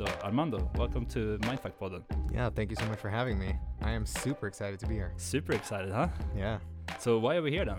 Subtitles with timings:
[0.00, 2.02] So Armando, welcome to Mindfuck Podden.
[2.32, 3.54] Yeah, thank you so much for having me.
[3.82, 5.12] I am super excited to be here.
[5.18, 6.08] Super excited, huh?
[6.34, 6.58] Yeah.
[6.98, 7.76] So why are we here then?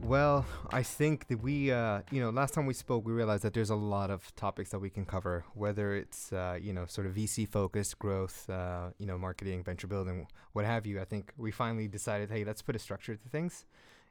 [0.00, 3.54] Well, I think that we, uh, you know, last time we spoke, we realized that
[3.54, 7.08] there's a lot of topics that we can cover, whether it's, uh, you know, sort
[7.08, 11.00] of VC focused growth, uh, you know, marketing, venture building, what have you.
[11.00, 13.64] I think we finally decided, hey, let's put a structure to things.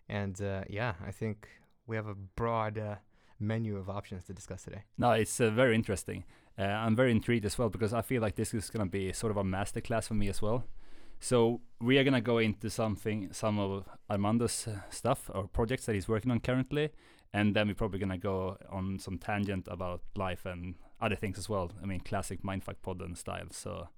[0.10, 1.48] And uh, yeah, I think
[1.88, 2.96] we have a broad uh,
[3.40, 4.84] menu of options to discuss today.
[4.98, 6.26] No, it's uh, very interesting.
[6.60, 9.14] Uh, I'm very intrigued as well because I feel like this is going to be
[9.14, 10.66] sort of a masterclass for me as well.
[11.20, 15.96] So we are gonna go into something, some of Armando's uh, stuff or projects that
[15.96, 16.90] he's working on currently,
[17.34, 21.50] and then we're probably gonna go on some tangent about life and other things as
[21.50, 21.72] well.
[21.84, 23.48] I mean, classic mindfuck podden style.
[23.52, 23.90] So,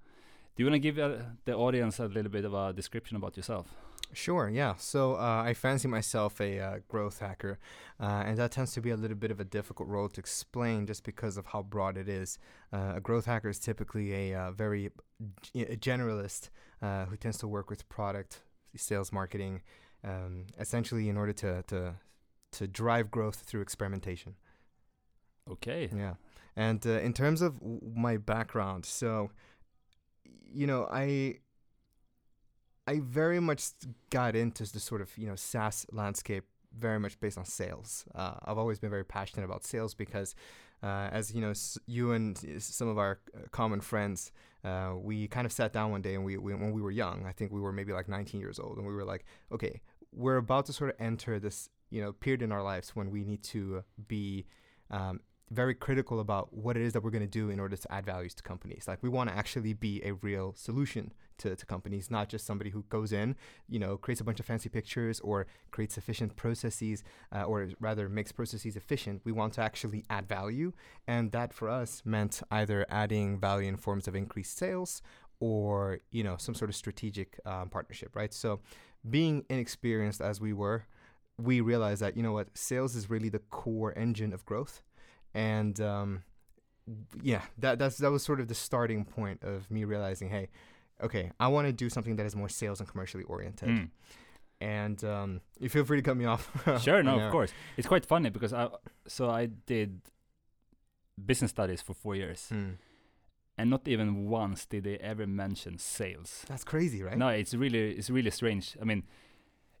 [0.56, 3.68] do you wanna give uh, the audience a little bit of a description about yourself?
[4.14, 4.74] Sure, yeah.
[4.76, 7.58] So uh, I fancy myself a uh, growth hacker,
[7.98, 10.86] uh, and that tends to be a little bit of a difficult role to explain
[10.86, 12.38] just because of how broad it is.
[12.72, 14.90] Uh, a growth hacker is typically a uh, very
[15.42, 16.50] g- a generalist
[16.82, 18.42] uh, who tends to work with product,
[18.76, 19.62] sales, marketing,
[20.04, 21.94] um, essentially in order to, to
[22.52, 24.34] to drive growth through experimentation.
[25.50, 25.88] Okay.
[25.96, 26.14] Yeah,
[26.54, 29.30] and in terms of w- my background, so
[30.52, 31.38] you know I
[32.86, 33.68] I very much
[34.10, 36.44] got into the sort of you know SaaS landscape
[36.76, 38.04] very much based on sales.
[38.14, 40.34] Uh, I've always been very passionate about sales because,
[40.82, 44.32] uh, as you know, s- you and some of our uh, common friends,
[44.64, 47.26] uh, we kind of sat down one day and we, we, when we were young,
[47.26, 50.38] I think we were maybe like 19 years old, and we were like, okay, we're
[50.38, 53.42] about to sort of enter this you know period in our lives when we need
[53.44, 54.46] to be
[54.90, 57.92] um, very critical about what it is that we're going to do in order to
[57.92, 58.84] add values to companies.
[58.88, 62.70] Like we want to actually be a real solution to, to companies, not just somebody
[62.70, 63.36] who goes in,
[63.68, 67.02] you know, creates a bunch of fancy pictures or creates efficient processes,
[67.34, 69.22] uh, or rather makes processes efficient.
[69.24, 70.72] We want to actually add value,
[71.06, 75.02] and that for us meant either adding value in forms of increased sales
[75.40, 78.32] or you know some sort of strategic um, partnership, right?
[78.32, 78.60] So,
[79.08, 80.86] being inexperienced as we were,
[81.38, 84.82] we realized that you know what, sales is really the core engine of growth
[85.34, 86.22] and um,
[87.22, 90.48] yeah, that that's that was sort of the starting point of me realizing, hey,
[91.02, 93.68] okay, I want to do something that is more sales and commercially oriented.
[93.68, 93.88] Mm.
[94.60, 96.48] And um, you feel free to cut me off.
[96.82, 97.26] Sure, no, Yeah.
[97.26, 97.52] of course.
[97.76, 98.68] It's quite funny because I
[99.06, 100.00] so I did
[101.24, 102.70] business studies for four years, Hmm.
[103.58, 106.44] and not even once did they ever mention sales.
[106.48, 107.18] That's crazy, right?
[107.18, 108.76] No, it's really it's really strange.
[108.80, 109.02] I mean,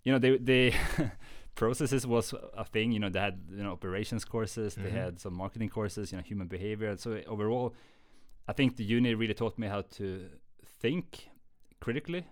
[0.04, 0.74] you know, they they
[1.54, 2.92] processes was a thing.
[2.92, 5.04] You know, they had you know operations courses, they Mhm.
[5.04, 6.96] had some marketing courses, you know, human behavior.
[6.96, 7.74] So overall,
[8.48, 10.28] I think the uni really taught me how to
[10.82, 11.30] think
[11.80, 12.26] critically.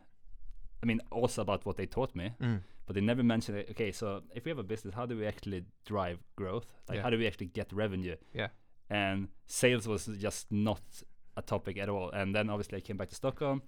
[0.82, 2.60] I mean, also about what they taught me, Mm.
[2.86, 3.68] but they never mentioned it.
[3.70, 6.66] Okay, so if we have a business, how do we actually drive growth?
[6.88, 7.02] Like, Yeah.
[7.04, 8.16] how do we actually get revenue?
[8.34, 8.48] Yeah.
[8.88, 10.80] And sales was just not
[11.36, 12.10] a topic at all.
[12.10, 13.62] And then obviously I came back to Stockholm,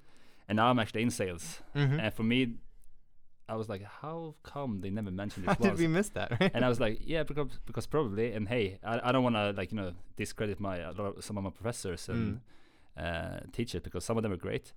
[0.49, 1.63] and now I'm actually in sales.
[1.75, 2.01] Mhm.
[2.03, 2.57] And for me,
[3.49, 5.71] I was like, how come they never mentioned How this?
[5.73, 6.31] did we miss that?
[6.41, 6.51] Right?
[6.55, 8.33] and I was like, yeah, because because probably.
[8.33, 11.25] And hey, I, I don't want to like you know discredit my a lot of-
[11.25, 12.41] some of my professors and
[12.97, 14.73] uh, teachers because some of them are great.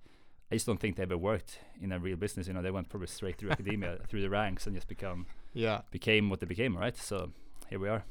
[0.50, 2.46] I just don't think they ever worked in a real business.
[2.46, 5.80] You know, they went probably straight through academia, through the ranks, and just become yeah.
[5.90, 6.76] became what they became.
[6.76, 6.96] Right.
[6.96, 7.32] So
[7.68, 8.04] here we are.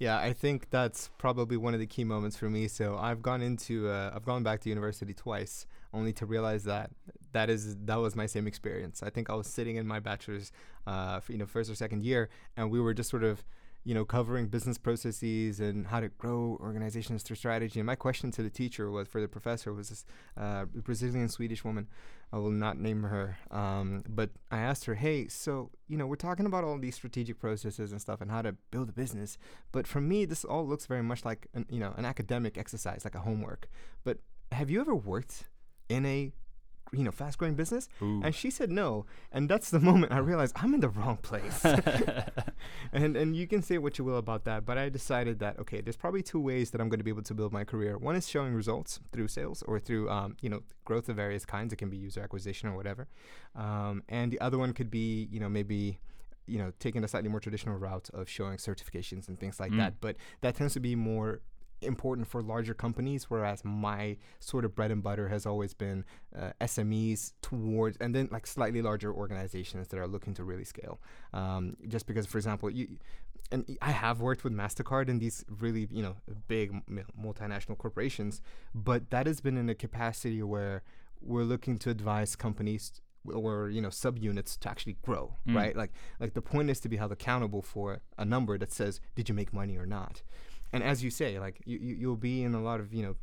[0.00, 2.68] Yeah, I think that's probably one of the key moments for me.
[2.68, 6.90] So I've gone into, uh, I've gone back to university twice, only to realize that
[7.32, 9.02] that is that was my same experience.
[9.02, 10.52] I think I was sitting in my bachelor's,
[10.86, 13.44] uh, f- you know, first or second year, and we were just sort of,
[13.84, 17.80] you know, covering business processes and how to grow organizations through strategy.
[17.80, 20.04] And my question to the teacher was, for the professor, was this
[20.36, 21.88] uh, Brazilian Swedish woman.
[22.32, 26.16] I will not name her, um, but I asked her, hey, so you know, we're
[26.16, 29.36] talking about all these strategic processes and stuff and how to build a business.
[29.72, 33.04] But for me, this all looks very much like an, you know an academic exercise,
[33.04, 33.68] like a homework.
[34.04, 34.18] But
[34.52, 35.48] have you ever worked
[35.88, 36.32] in a
[36.92, 37.88] you know fast growing business?
[38.02, 38.20] Ooh.
[38.24, 41.64] And she said no, and that's the moment I realized I'm in the wrong place.
[42.92, 45.80] and and you can say what you will about that, but I decided that okay,
[45.80, 47.96] there's probably two ways that I'm going to be able to build my career.
[47.98, 51.72] One is showing results through sales or through um, you know growth of various kinds.
[51.72, 53.08] It can be user acquisition or whatever,
[53.54, 55.98] um, and the other one could be you know maybe
[56.46, 59.78] you know taking a slightly more traditional route of showing certifications and things like Mm.
[59.78, 60.00] that.
[60.00, 61.40] But that tends to be more
[61.82, 66.04] important for larger companies, whereas my sort of bread and butter has always been
[66.38, 71.00] uh, SMEs towards, and then like slightly larger organizations that are looking to really scale.
[71.32, 72.98] Um, just because, for example, you.
[73.52, 76.14] And I have worked with Mastercard and these really, you know,
[76.46, 78.40] big m- multinational corporations,
[78.74, 80.84] but that has been in a capacity where
[81.20, 83.00] we're looking to advise companies
[83.34, 85.56] or you know subunits to actually grow, Mm.
[85.56, 85.76] right?
[85.76, 89.28] Like, like the point is to be held accountable for a number that says, did
[89.28, 90.22] you make money or not?
[90.72, 93.16] And as you say like you, you you'll be in a lot of you know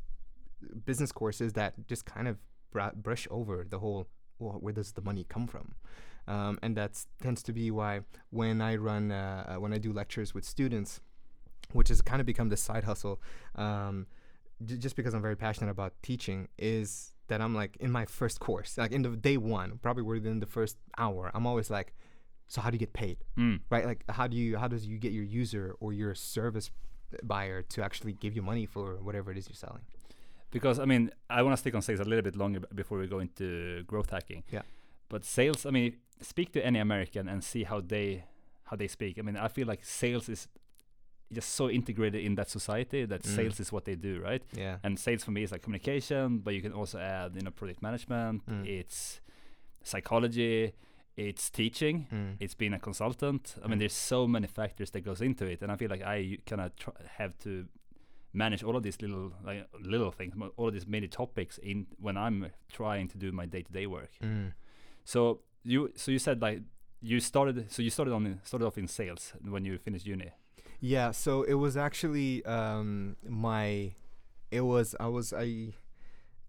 [0.86, 2.38] business courses that just kind of
[2.72, 4.08] bra- brush over the whole
[4.40, 5.74] well, where does the money come from?
[6.28, 8.02] Um, and that tends to be why
[8.32, 11.00] when i run uh, when i do lectures with students
[11.72, 13.22] which has kind of become the side hustle
[13.56, 14.08] um,
[14.66, 18.42] j- just because i'm very passionate about teaching is that i'm like in my first
[18.42, 21.94] course like in the day one probably within the first hour i'm always like
[22.48, 23.18] so how do you get paid?
[23.38, 23.60] Mm.
[23.70, 23.86] right?
[23.86, 26.72] Like how do you how does you get your user or your service
[27.24, 29.84] buyer to actually give you money for whatever it is you're selling
[30.52, 33.08] because I mean, I want to stick on sales a little bit longer before we
[33.08, 34.44] go into growth hacking.
[34.50, 34.62] Yeah.
[35.10, 38.24] But sales, I mean, speak to any American and see how they
[38.70, 39.18] how they speak.
[39.20, 40.48] I mean, I feel like sales is
[41.34, 43.36] just so integrated in that society that Mm.
[43.36, 44.42] sales is what they do, right?
[44.54, 47.52] yeah And sales for me is like communication, but you can also add, you know,
[47.52, 48.46] project management.
[48.46, 48.66] Mm.
[48.66, 49.20] It's
[49.84, 50.74] psychology.
[51.18, 52.08] It's teaching.
[52.12, 52.36] Mm.
[52.40, 53.56] It's being a consultant.
[53.64, 53.80] I mean, Mm.
[53.80, 56.76] there's so many factors that goes into it, and I feel like I kind of
[56.76, 57.68] tr- have to
[58.34, 62.18] manage all of these little like little things, all of these many topics in when
[62.18, 64.12] I'm trying to do my day-to-day work.
[64.22, 64.54] Mm.
[65.06, 66.62] So you so you said like
[67.02, 70.32] you started so you started on started off in sales when you finished uni.
[70.80, 73.96] Yeah, so it was actually um my
[74.52, 75.74] it was I was I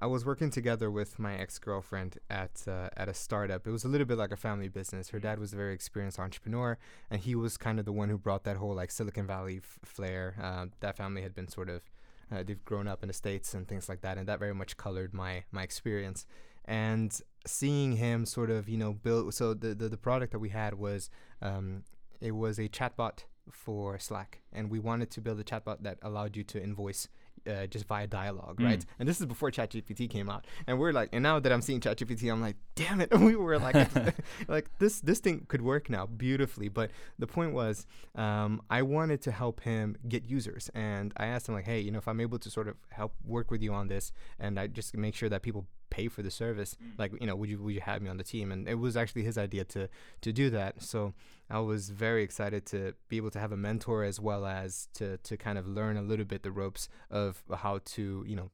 [0.01, 3.67] I was working together with my ex-girlfriend at uh, at a startup.
[3.67, 5.09] It was a little bit like a family business.
[5.09, 6.79] Her dad was a very experienced entrepreneur
[7.11, 9.79] and he was kind of the one who brought that whole like Silicon Valley f-
[9.85, 10.37] flair.
[10.41, 11.83] Uh, that family had been sort of
[12.31, 14.77] uh, they've grown up in the states and things like that and that very much
[14.77, 16.27] colored my my experience.
[16.65, 20.51] And seeing him sort of, you know, build so the the, the product that we
[20.51, 21.11] had was
[21.43, 21.83] um
[22.21, 26.37] it was a chatbot for Slack, and we wanted to build a chatbot that allowed
[26.37, 27.09] you to invoice
[27.47, 28.81] uh, just via dialogue, right?
[28.81, 28.87] Mm.
[29.01, 31.81] And this is before ChatGPT came out, and we're like, and now that I'm seeing
[31.81, 33.77] ChatGPT, I'm like, damn it, we were like,
[34.49, 36.69] like this this thing could work now beautifully.
[36.69, 41.49] But the point was, um, I wanted to help him get users, and I asked
[41.49, 43.73] him like, hey, you know, if I'm able to sort of help work with you
[43.73, 46.99] on this, and I just make sure that people pay for the service, mm.
[46.99, 48.53] like, you know, would you would you have me on the team?
[48.53, 49.89] And it was actually his idea to
[50.21, 50.83] to do that.
[50.83, 51.15] So
[51.51, 55.19] I was very excited to be able to have a mentor as well as to
[55.19, 58.51] to kind of learn a little bit the ropes of how to you know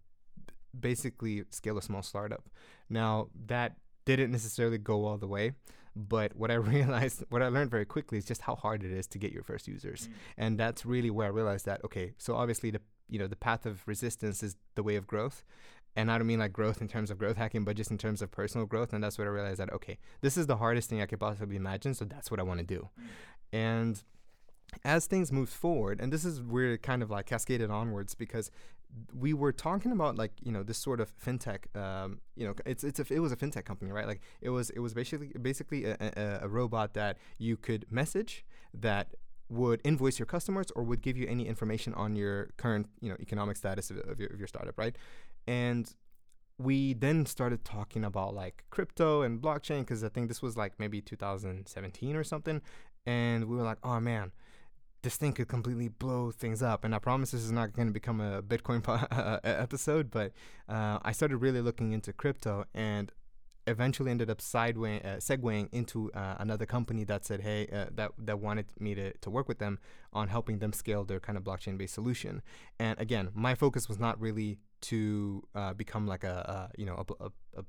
[0.79, 2.49] basically scale a small startup.
[2.89, 5.53] Now that didn't necessarily go all the way,
[5.97, 9.07] but what I realized, what I learned very quickly is just how hard it is
[9.09, 10.13] to get your first users, mm.
[10.37, 13.67] and that's really where I realized that okay, so obviously the you know the path
[13.67, 15.45] of resistance is the way of growth.
[15.97, 18.21] And I don't mean like growth in terms of growth hacking, but just in terms
[18.21, 18.93] of personal growth.
[18.93, 21.57] And that's what I realized that, okay, this is the hardest thing I could possibly
[21.57, 21.95] imagine.
[21.95, 22.89] So that's what I want to do.
[23.53, 24.03] And
[24.85, 28.51] as things moved forward, and this is where it kind of like cascaded onwards because
[29.13, 32.85] we were talking about like you know this sort of fintech um, you know it's
[32.85, 35.85] it's a, it was a fintech company right like it was it was basically basically
[35.85, 39.15] a, a, a robot that you could message that
[39.49, 43.17] would invoice your customers or would give you any information on your current you know
[43.21, 44.97] economic status of, of, your, of your startup right
[45.47, 45.95] and
[46.59, 50.75] we then started talking about like crypto and blockchain because I think this was like
[50.79, 52.61] maybe 2017 or something.
[53.07, 54.33] And we were like, oh man,
[55.03, 56.85] this thing could completely blow things up.
[56.85, 59.07] And I promise this is not going to become a Bitcoin po-
[59.45, 60.33] episode, but
[60.69, 63.13] uh, I started really looking into crypto and
[63.67, 68.13] eventually ended up sideway uh, segueing into uh, another company that said hey uh, that
[68.19, 69.79] that wanted me to, to work with them
[70.13, 72.43] on helping them scale their kind of blockchain based solution
[72.79, 77.25] and again my focus was not really to uh, become like a, you know a,
[77.25, 77.31] a,
[77.61, 77.65] a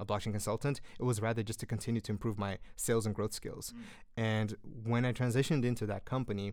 [0.00, 0.80] a blockchain consultant.
[0.98, 3.74] It was rather just to continue to improve my sales and growth skills.
[4.16, 6.52] And when I transitioned into that company,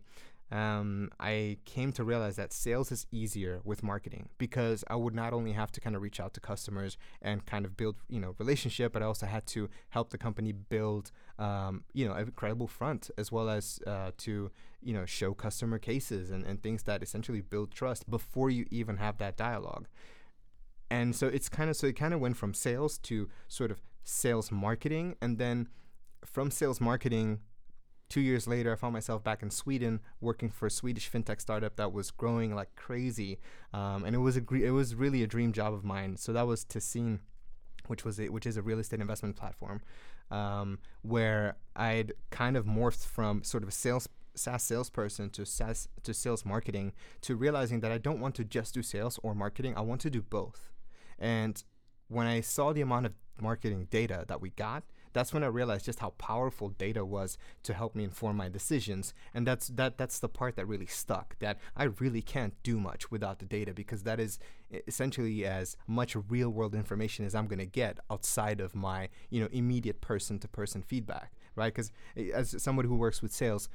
[0.51, 5.33] um, I came to realize that sales is easier with marketing because I would not
[5.33, 8.35] only have to kind of reach out to customers and kind of build, you know,
[8.37, 12.67] relationship, but I also had to help the company build, um, you know, a credible
[12.67, 17.01] front as well as uh, to, you know, show customer cases and, and things that
[17.01, 19.87] essentially build trust before you even have that dialogue.
[20.91, 23.81] And so it's kind of so it kind of went from sales to sort of
[24.03, 25.69] sales marketing and then
[26.23, 27.39] from sales marketing
[28.09, 31.75] two years later i found myself back in sweden working for a swedish fintech startup
[31.75, 33.39] that was growing like crazy
[33.74, 36.47] um, and it was a it was really a dream job of mine so that
[36.47, 37.19] was Tessin,
[37.88, 39.81] which was a, which is a real estate investment platform
[40.31, 44.07] um, where i'd kind of morphed from sort of a sales
[44.38, 48.74] SaaS salesperson to SaaS to sales marketing to realizing that I don't want to just
[48.74, 49.74] do sales or marketing.
[49.75, 50.71] I want to do both.
[51.17, 51.62] And
[52.07, 54.83] when I saw the amount of marketing data that we got,
[55.15, 59.13] that's when I realized just how powerful data was to help me inform my decisions.
[59.34, 61.27] And that's that that's the part that really stuck.
[61.39, 64.38] That I really can't do much without the data because that is
[64.88, 69.39] essentially as much real world information as I'm going to get outside of my, you
[69.41, 71.74] know, immediate person to person feedback, right?
[71.74, 71.91] Cuz
[72.34, 73.69] as somebody who works with sales,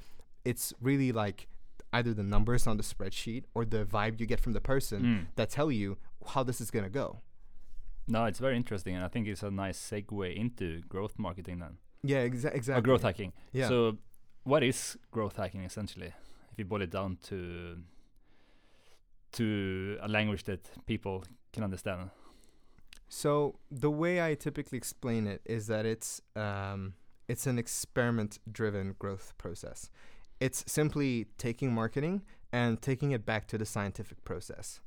[0.45, 1.49] it's really like
[1.93, 5.27] either the numbers on the spreadsheet or the vibe you get from the person Mm.
[5.37, 5.97] that tell you
[6.33, 7.21] how this is gonna go.
[8.09, 11.79] No, it's very interesting, and I think it's a nice segue into growth marketing then,
[12.03, 12.75] Yeah, exa- exactly.
[12.81, 13.33] or growth hacking.
[13.53, 13.69] Yeah.
[13.69, 13.99] So,
[14.45, 16.13] what is growth hacking essentially?
[16.53, 17.77] If you boil it down to
[19.33, 22.11] to a language that people can understand.
[23.09, 26.95] So the way I typically explain it is that it's um,
[27.29, 29.91] it's an experiment-driven growth process.
[30.41, 34.81] It's simply taking marketing and taking it back to the scientific process.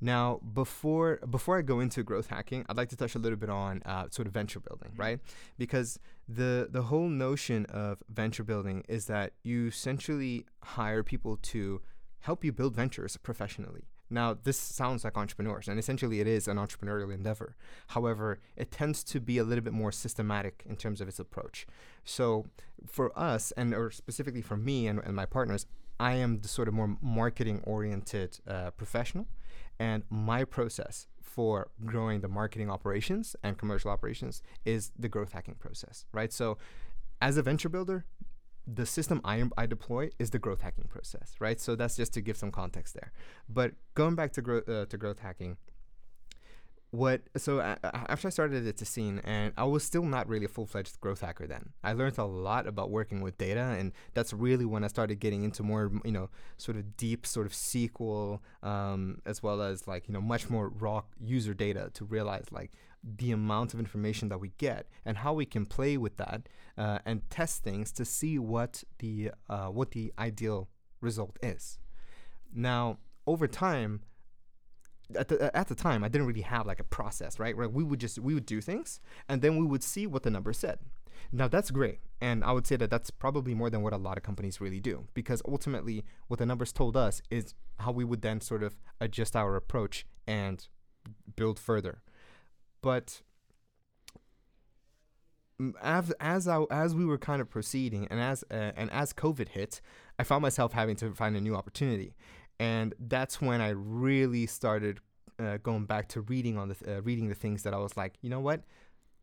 [0.00, 3.50] Now, before before I go into growth hacking, I'd like to touch a little bit
[3.50, 4.98] on uh, sort of venture building, Mhm.
[4.98, 5.20] right?
[5.58, 11.82] Because the the whole notion of venture building is that you essentially hire people to
[12.20, 13.84] help you build ventures professionally.
[14.12, 17.54] Now, this sounds like entrepreneurs, and essentially it is an entrepreneurial endeavor.
[17.88, 21.64] However, it tends to be a little bit more systematic in terms of its approach.
[22.04, 22.46] So,
[22.88, 25.66] for us, and or specifically for me and, and my partners,
[26.00, 29.28] I am the sort of more marketing oriented uh, professional,
[29.80, 35.54] and my process for growing the marketing operations and commercial operations is the growth hacking
[35.54, 36.32] process, right?
[36.32, 36.58] So,
[37.22, 38.04] as a venture builder,
[38.66, 41.60] the system I, I deploy is the growth hacking process, right?
[41.60, 43.12] So that's just to give some context there.
[43.48, 45.56] But going back to growth uh, to growth hacking,
[46.90, 50.66] what so after I started at Tessin, and I was still not really a full
[50.66, 51.70] fledged growth hacker then.
[51.84, 55.44] I learned a lot about working with data, and that's really when I started getting
[55.44, 60.08] into more, you know, sort of deep sort of SQL, um, as well as like
[60.08, 64.38] you know much more raw user data to realize like the amount of information that
[64.38, 68.38] we get and how we can play with that uh, and test things to see
[68.38, 70.68] what the uh, what the ideal
[71.00, 71.78] result is.
[72.52, 74.00] Now, over time,
[75.16, 77.56] at the at the time, I didn't really have like a process, right?
[77.56, 80.30] Where we would just we would do things and then we would see what the
[80.30, 80.78] number said.
[81.32, 84.16] Now that's great, and I would say that that's probably more than what a lot
[84.16, 88.22] of companies really do because ultimately, what the numbers told us is how we would
[88.22, 90.66] then sort of adjust our approach and
[91.36, 92.02] build further.
[92.82, 93.22] But
[95.82, 99.48] as as I, as we were kind of proceeding, and as uh, and as COVID
[99.48, 99.80] hit,
[100.18, 102.14] I found myself having to find a new opportunity,
[102.60, 105.00] and that's when I really started
[105.38, 107.96] uh, going back to reading on the th- uh, reading the things that I was
[107.96, 108.60] like, you know what,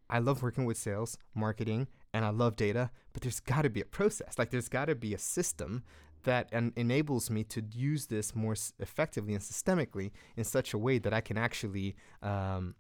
[0.10, 3.79] I love working with sales, marketing, and I love data, but there's got to be
[3.79, 4.39] a process.
[4.39, 5.84] Like there's got to be a system
[6.24, 10.77] that en- enables me to use this more s- effectively and systemically in such a
[10.79, 12.74] way that I can actually um,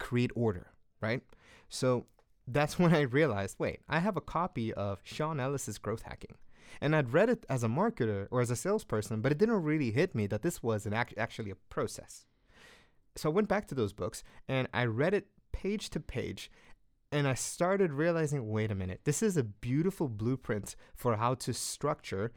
[0.00, 1.22] create order, right?
[1.68, 2.06] So
[2.48, 6.34] that's when I realized, wait, I have a copy of Sean Ellis's Growth Hacking.
[6.80, 9.90] And I'd read it as a marketer or as a salesperson, but it didn't really
[9.90, 12.26] hit me that this was an act- actually a process.
[13.16, 16.50] So I went back to those books and I read it page to page
[17.10, 21.52] and I started realizing, wait a minute, this is a beautiful blueprint for how to
[21.52, 22.32] structure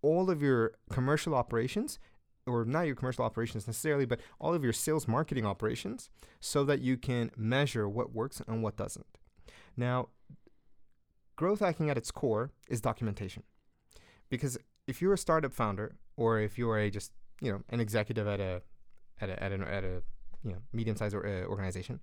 [0.00, 1.98] all of your commercial operations
[2.46, 6.08] or not your commercial operations necessarily, but all of your sales marketing operations
[6.40, 9.06] so that you can measure what works and what doesn't.
[9.76, 10.08] Now,
[11.38, 13.44] growth hacking at its core is documentation.
[14.28, 18.26] Because if you're a startup founder or if you're a just, you know, an executive
[18.26, 18.60] at a
[19.20, 20.02] at a at at a
[20.44, 22.00] you know, medium-sized or, uh, organization,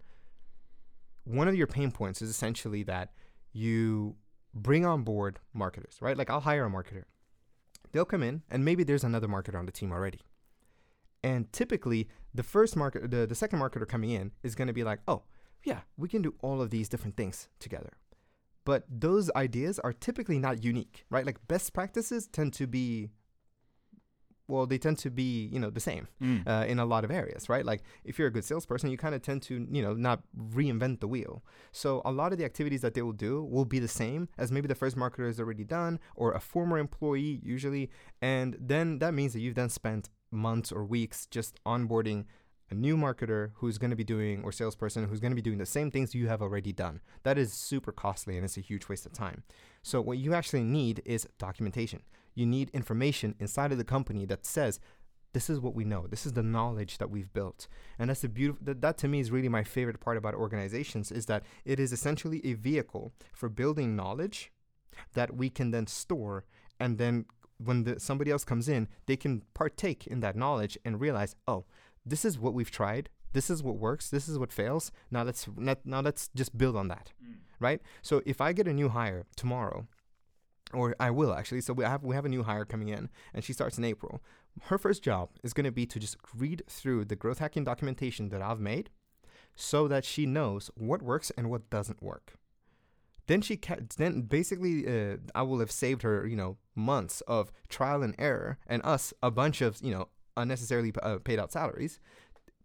[1.26, 3.12] one of your pain points is essentially that
[3.52, 4.16] you
[4.54, 6.18] bring on board marketers, right?
[6.18, 7.04] Like I'll hire a marketer.
[7.92, 10.22] They'll come in and maybe there's another marketer on the team already.
[11.24, 14.84] And typically, the first market, the, the second marketer coming in is going to be
[14.84, 15.24] like, oh,
[15.64, 17.94] yeah, we can do all of these different things together.
[18.66, 21.26] But those ideas are typically not unique, right?
[21.26, 23.12] Like best practices tend to be,
[24.48, 26.48] well, they tend to be, you know, the same Mm.
[26.48, 27.66] uh, in a lot of areas, right?
[27.66, 31.00] Like if you're a good salesperson, you kind of tend to, you know, not reinvent
[31.00, 31.44] the wheel.
[31.72, 34.52] So a lot of the activities that they will do will be the same as
[34.52, 37.90] maybe the first marketer has already done or a former employee usually.
[38.22, 42.26] And then that means that you've then spent months or weeks just onboarding
[42.70, 45.58] a new marketer who's going to be doing or salesperson who's going to be doing
[45.58, 47.00] the same things you have already done.
[47.24, 49.44] That is super costly and it's a huge waste of time.
[49.84, 52.02] So what you actually need is documentation.
[52.34, 54.80] You need information inside of the company that says
[55.34, 56.08] this is what we know.
[56.08, 57.68] This is the knowledge that we've built.
[58.00, 61.12] And that's the beautiful that, that to me is really my favorite part about organizations
[61.12, 64.52] is that it is essentially a vehicle for building knowledge
[65.14, 66.46] that we can then store
[66.80, 67.26] and then
[67.58, 71.66] when the, somebody else comes in, they can partake in that knowledge and realize, "Oh,
[72.06, 73.10] this is what we've tried.
[73.34, 74.10] This is what works.
[74.10, 74.92] This is what fails.
[75.12, 77.12] Now let's not, now let's just build on that."
[77.60, 77.82] Right?
[78.02, 79.88] So if I get a new hire tomorrow,
[80.74, 81.62] or I will actually.
[81.62, 84.22] So we have we have a new hire coming in, and she starts in April.
[84.64, 88.30] Her first job is going to be to just read through the growth hacking documentation
[88.30, 88.90] that I've made,
[89.56, 92.36] so that she knows what works and what doesn't work.
[93.28, 97.52] then she ca- then basically uh, I will have saved her you know months of
[97.70, 102.00] trial and error and us a bunch of you know unnecessarily uh, paid out salaries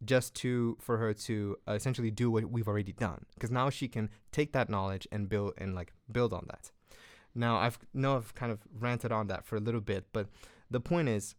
[0.04, 3.86] just to for her to uh, essentially do what we've already done because now she
[3.86, 6.70] can take that knowledge and build and like build on that.
[7.34, 10.28] Now i've know i've kind of ranted on that for a little bit but
[10.70, 11.34] the point is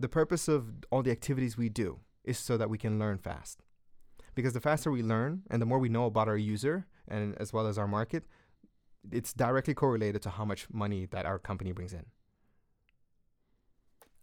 [0.00, 3.62] the purpose of all the activities we do is so that we can learn fast.
[4.34, 7.52] Because the faster we learn and the more we know about our user and as
[7.52, 8.24] well as our market
[9.10, 12.04] it's directly correlated to how much money that our company brings in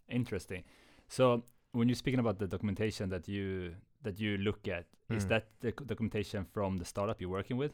[0.10, 0.64] interesting
[1.08, 5.18] so when you're speaking about the documentation that you that you look at, mm.
[5.18, 7.74] is that the documentation from the startup you're working with?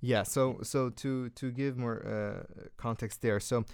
[0.00, 0.22] Yeah.
[0.22, 3.64] So so to to give more uh, context there, so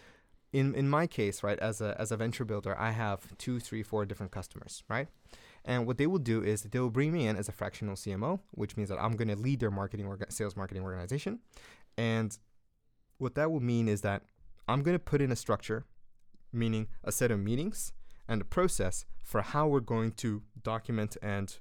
[0.53, 3.83] in in my case, right, as a as a venture builder, I have two, three,
[3.83, 5.09] four different customers, right.
[5.67, 8.41] And what they will do is they will bring me in as a fractional CMO,
[8.51, 11.39] which means that I'm going to lead their marketing orga- sales marketing organization.
[11.97, 12.37] And
[13.17, 14.25] what that will mean is that
[14.69, 15.87] I'm going to put in a structure,
[16.55, 17.93] meaning a set of meetings
[18.29, 21.59] and a process for how we're going to document and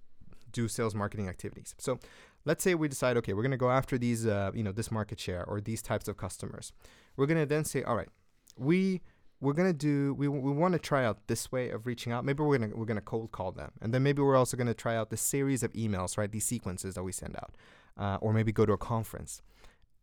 [0.52, 1.76] do sales marketing activities.
[1.78, 2.00] So
[2.46, 4.92] let's say we decide, okay, we're going to go after these, uh, you know, this
[4.92, 6.72] market share or these types of customers.
[7.18, 8.10] We're going to then say, all right,
[8.58, 9.02] we
[9.44, 12.42] we're gonna do we, we want to try out this way of reaching out maybe
[12.42, 15.10] we're gonna we're gonna cold call them and then maybe we're also gonna try out
[15.10, 17.54] the series of emails right these sequences that we send out
[17.98, 19.42] uh, or maybe go to a conference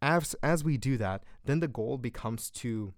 [0.03, 2.93] as as we do that then the goal becomes to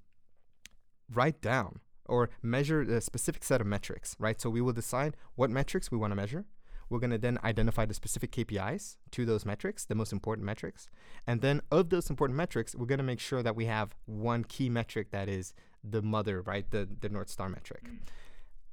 [1.15, 4.41] write down or measure a specific set of metrics, right?
[4.41, 6.45] So we will decide what metrics we want to measure.
[6.89, 10.89] We're going to then identify the specific KPIs to those metrics, the most important metrics.
[11.27, 14.45] And then of those important metrics, we're going to make sure that we have one
[14.45, 16.71] key metric that is the mother, right?
[16.71, 17.85] The, the North Star metric.
[17.85, 17.99] Mm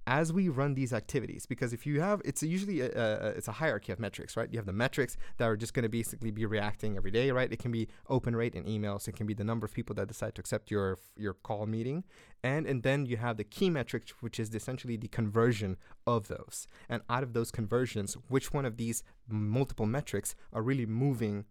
[0.10, 3.52] as we run these activities because if you have it's usually a, a, it's a
[3.52, 4.50] hierarchy of metrics right?
[4.52, 7.54] You have the metrics that are just going to basically be reacting every day right?
[7.54, 10.08] It can be open rate in emails it can be the number of people that
[10.08, 12.04] decide to accept your your call meeting
[12.44, 16.68] and and then you have the key metric which is essentially the conversion of those.
[16.90, 21.46] And out of those conversions which one of these multiple metrics are really moving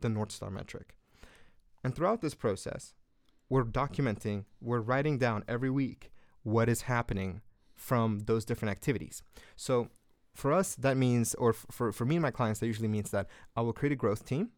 [0.00, 0.96] the north star metric?
[1.82, 2.92] And throughout this process
[3.48, 7.40] we're documenting we're writing down every week what is happening
[7.82, 9.22] from those different activities.
[9.56, 9.88] So
[10.34, 13.26] for us, that means, or for, for me and my clients, that usually means that
[13.56, 14.50] I will create a growth team.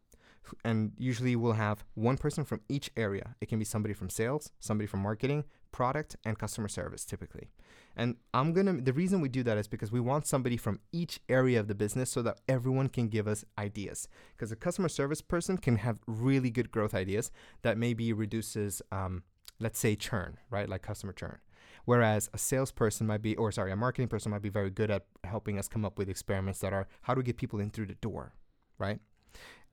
[0.62, 3.34] And usually we'll have one person from each area.
[3.40, 7.48] It can be somebody from sales, somebody from marketing, product, and customer service typically.
[7.96, 11.18] And I'm gonna, the reason we do that is because we want somebody from each
[11.30, 14.06] area of the business so that everyone can give us ideas.
[14.36, 17.30] Because a customer service person can have really good growth ideas
[17.62, 19.22] that maybe reduces, um,
[19.58, 20.68] let's say, churn, right?
[20.68, 21.38] Like customer churn.
[21.84, 25.04] Whereas a salesperson might be, or sorry, a marketing person might be very good at
[25.24, 27.86] helping us come up with experiments that are how do we get people in through
[27.86, 28.32] the door,
[28.78, 29.00] right?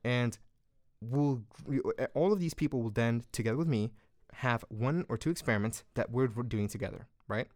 [0.04, 0.38] And
[1.02, 1.43] we'll
[2.13, 3.91] all of these people will then, together with me,
[4.34, 7.47] have one or two experiments that we're doing together, right?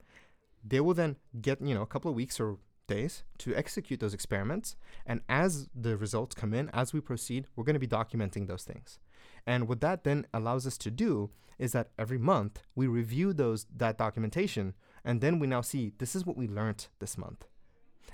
[0.63, 4.13] They will then get you know a couple of weeks or days to execute those
[4.13, 4.75] experiments.
[5.05, 8.63] And as the results come in, as we proceed, we're going to be documenting those
[8.63, 8.99] things.
[9.47, 13.65] And what that then allows us to do is that every month we review those
[13.75, 17.45] that documentation and then we now see this is what we learned this month.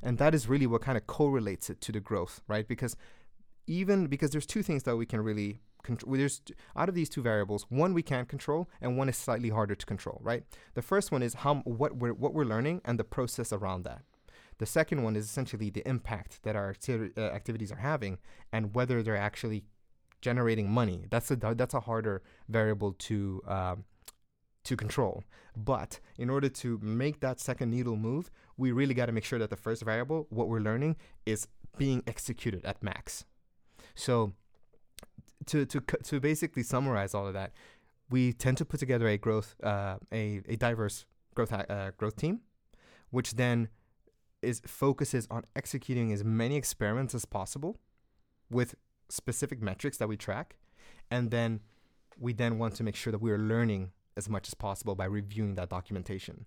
[0.04, 2.68] And that is really what kind of correlates it to the growth, right?
[2.68, 2.96] Because
[3.68, 6.42] even because there's two things that we can really control there's
[6.76, 9.86] out of these two variables one we can control and one is slightly harder to
[9.86, 10.44] control right
[10.76, 14.04] the first one is how what we're what we're learning and the process around that
[14.60, 18.20] the second one is essentially the impact that our uh, activities are having
[18.54, 19.64] and whether they're actually
[20.22, 21.06] generating money.
[21.10, 23.84] That's a that's a harder variable to um,
[24.64, 25.24] to control.
[25.56, 29.40] But in order to make that second needle move, we really got to make sure
[29.40, 33.26] that the first variable, what we're learning, is being executed at max.
[33.96, 34.34] So
[35.48, 37.52] to to to basically summarize all of that,
[38.10, 41.06] we tend to put together a growth uh, a a diverse
[41.36, 42.42] growth uh, growth team,
[43.10, 43.70] which then
[44.42, 47.78] is focuses on executing as many experiments as possible
[48.50, 48.76] with
[49.12, 50.56] specific metrics that we track,
[51.10, 51.62] and then
[52.20, 55.06] we then want to make sure that we are learning as much as possible by
[55.06, 56.46] reviewing that documentation.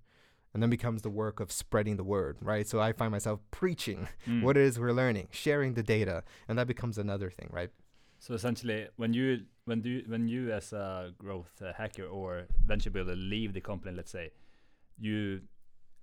[0.53, 2.67] And then becomes the work of spreading the word, right?
[2.69, 4.41] So I find myself preaching mm.
[4.41, 7.71] what it is we're learning, sharing the data, and that becomes another thing, right?
[8.21, 13.17] So essentially, when you when you when you as a growth hacker or venture builder
[13.17, 14.31] leave the company, let's say,
[14.99, 15.43] you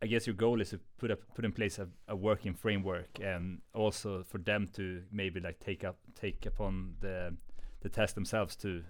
[0.02, 3.20] I guess your goal is to put up put in place a, a, working framework
[3.22, 7.36] and also for them to maybe like take up take upon the
[7.82, 8.84] the test themselves to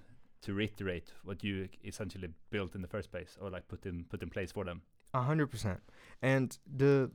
[0.44, 4.24] to reiterate what you essentially built in the first place or like put in put
[4.24, 4.82] in place for them.
[5.14, 5.82] A hundred percent.
[6.22, 7.12] And the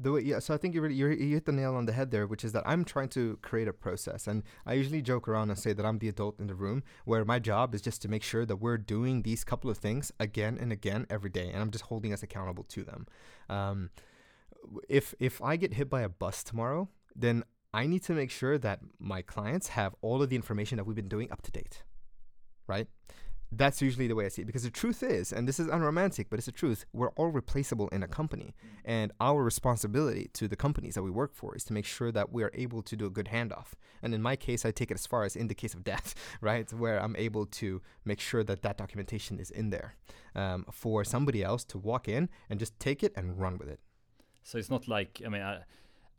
[0.00, 0.38] the way, yeah.
[0.38, 2.52] So I think you really you hit the nail on the head there, which is
[2.52, 5.84] that I'm trying to create a process, and I usually joke around and say that
[5.84, 8.56] I'm the adult in the room, where my job is just to make sure that
[8.56, 12.12] we're doing these couple of things again and again every day, and I'm just holding
[12.12, 13.06] us accountable to them.
[13.48, 13.90] Um,
[14.88, 18.58] if if I get hit by a bus tomorrow, then I need to make sure
[18.58, 21.82] that my clients have all of the information that we've been doing up to date,
[22.66, 22.88] right?
[23.52, 26.30] That's usually the way I see it because the truth is, and this is unromantic,
[26.30, 28.54] but it's the truth, we're all replaceable in a company.
[28.84, 32.30] And our responsibility to the companies that we work for is to make sure that
[32.32, 33.72] we are able to do a good handoff.
[34.02, 36.14] And in my case, I take it as far as in the case of death,
[36.40, 36.72] right?
[36.72, 39.94] Where I'm able to make sure that that documentation is in there
[40.36, 43.80] um, for somebody else to walk in and just take it and run with it.
[44.44, 45.58] So it's not like I mean I,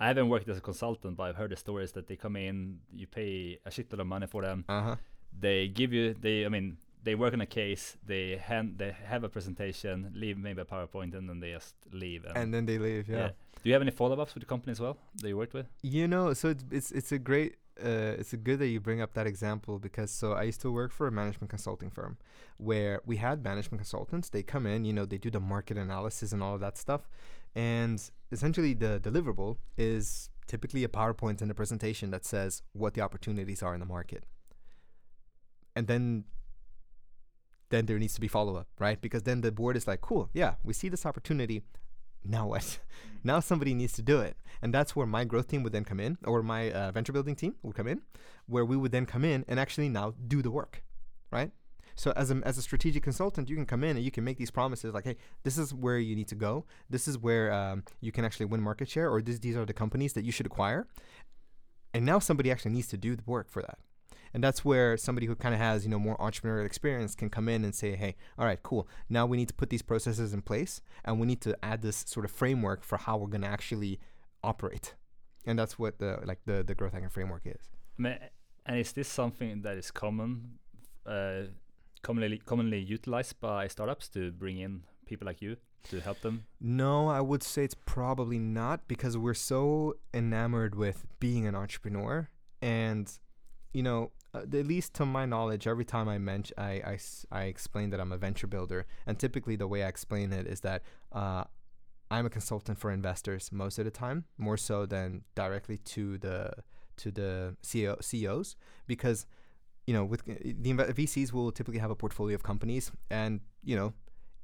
[0.02, 2.80] I haven't worked as a consultant, but I've heard the stories that they come in,
[2.94, 4.96] you pay a shitload of money for them, Uh huh.
[5.40, 9.24] they give you they I mean they work on a case, they hand they have
[9.24, 12.26] a presentation, leave maybe a PowerPoint, and then they just leave.
[12.36, 13.30] And then they leave, yeah.
[13.64, 15.68] Do you have any follow-ups with the company as well that you worked with?
[15.82, 19.02] You know, so it's it's it's a great uh, it's a good that you bring
[19.02, 22.18] up that example because so I used to work for a management consulting firm
[22.58, 24.30] where we had management consultants.
[24.30, 27.08] They come in, you know, they do the market analysis and all of that stuff,
[27.56, 33.02] and essentially the deliverable is typically a PowerPoint and a presentation that says what the
[33.02, 34.26] opportunities are in the market,
[35.76, 36.26] and then
[37.72, 39.02] then there needs to be follow up, right?
[39.02, 41.64] Because then the board is like, cool, yeah, we see this opportunity.
[42.24, 42.80] Now what?
[43.24, 44.38] now somebody needs to do it.
[44.62, 47.36] And that's where my growth team would then come in, or my uh, venture building
[47.36, 48.02] team would come in,
[48.46, 50.84] where we would then come in and actually now do the work,
[51.32, 51.52] right?
[51.96, 54.38] So as a, as a strategic consultant, you can come in and you can make
[54.38, 56.66] these promises like, hey, this is where you need to go.
[56.90, 59.74] This is where um, you can actually win market share, or this, these are the
[59.74, 60.88] companies that you should acquire.
[61.94, 63.78] And now somebody actually needs to do the work for that.
[64.34, 67.50] And that's where somebody who kind of has, you know, more entrepreneurial experience can come
[67.50, 68.88] in and say, hey, all right, cool.
[69.10, 72.06] Now we need to put these processes in place and we need to add this
[72.08, 74.00] sort of framework for how we're going to actually
[74.44, 74.96] operate.
[75.46, 77.72] And that's what the like the the growth hacking framework is.
[77.98, 78.18] I mean,
[78.66, 80.60] and is this something that is common,
[81.06, 81.44] uh,
[82.04, 85.58] commonly commonly utilized by startups to bring in people like you
[85.90, 86.46] to help them?
[86.60, 92.30] No, I would say it's probably not because we're so enamored with being an entrepreneur
[92.62, 93.12] and
[93.74, 97.00] you know, uh, at least to my knowledge, every time I mention, I, I,
[97.32, 100.62] I explain that I'm a venture builder, and typically the way I explain it is
[100.62, 101.44] that uh,
[102.10, 106.52] I'm a consultant for investors most of the time, more so than directly to the
[106.98, 109.26] to the CEO, CEOs, because
[109.88, 113.94] you know, with the VCs will typically have a portfolio of companies, and you know,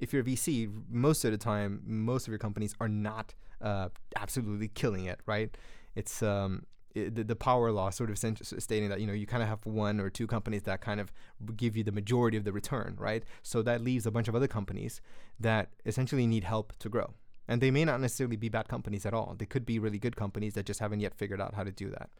[0.00, 3.88] if you're a VC, most of the time, most of your companies are not uh,
[4.16, 5.56] absolutely killing it, right?
[5.94, 6.64] It's um,
[7.04, 10.00] the, the power law sort of stating that you know you kind of have one
[10.00, 11.12] or two companies that kind of
[11.56, 13.24] give you the majority of the return, right?
[13.42, 15.00] So that leaves a bunch of other companies
[15.40, 17.14] that essentially need help to grow.
[17.50, 19.34] And they may not necessarily be bad companies at all.
[19.38, 21.88] They could be really good companies that just haven't yet figured out how to do
[21.90, 22.10] that.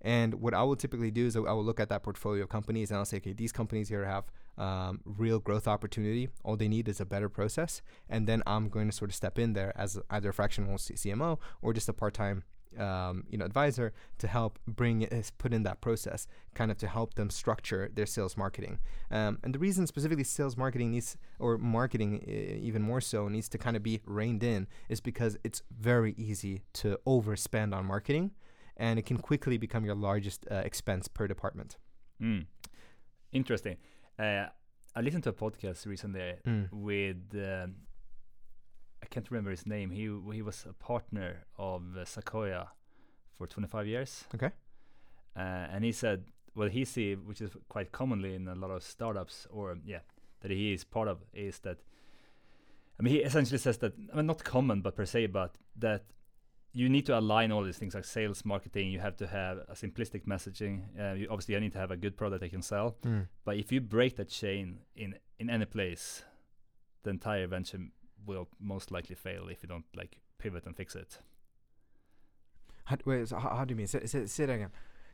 [0.00, 2.90] And what I will typically do is I will look at that portfolio of companies
[2.90, 4.24] and I'll say, okay, these companies here have
[4.56, 6.30] um, real growth opportunity.
[6.42, 7.82] All they need is a better process.
[8.08, 11.38] And then I'm going to sort of step in there as either a fractional CMO
[11.60, 12.44] or just a part time
[12.78, 16.86] um, you know advisor to help bring it, put in that process kind of to
[16.86, 18.78] help them structure their sales marketing
[19.10, 22.30] um, and the reason specifically sales marketing needs or marketing uh,
[22.68, 26.62] even more so needs to kind of be reined in is because it's very easy
[26.72, 28.30] to overspend on marketing
[28.76, 31.76] and it can quickly become your largest uh, expense per department
[32.20, 32.46] Mm.
[33.32, 33.76] Interesting.
[34.18, 34.46] Uh,
[34.96, 36.68] I listened to a podcast recently Mm.
[36.72, 37.76] with um
[39.02, 39.90] I can't remember his name.
[39.90, 42.68] He he was a partner of uh, Sequoia
[43.36, 44.24] for 25 years.
[44.34, 44.50] Okay.
[45.36, 48.82] Uh, and he said, well, he see, which is quite commonly in a lot of
[48.82, 50.00] startups, or yeah,
[50.40, 51.78] that he is part of, is that.
[52.98, 56.02] I mean, he essentially says that I mean, not common, but per se, but that
[56.72, 58.90] you need to align all these things like sales, marketing.
[58.90, 60.82] You have to have a simplistic messaging.
[60.98, 62.96] Uh, you obviously you need to have a good product they can sell.
[63.04, 63.28] Mm.
[63.44, 66.24] But if you break that chain in in any place,
[67.04, 67.78] the entire venture
[68.26, 71.18] will most likely fail if you don't like pivot and fix it.
[72.84, 74.70] How, wait, so how, how do you mean say, say, say that again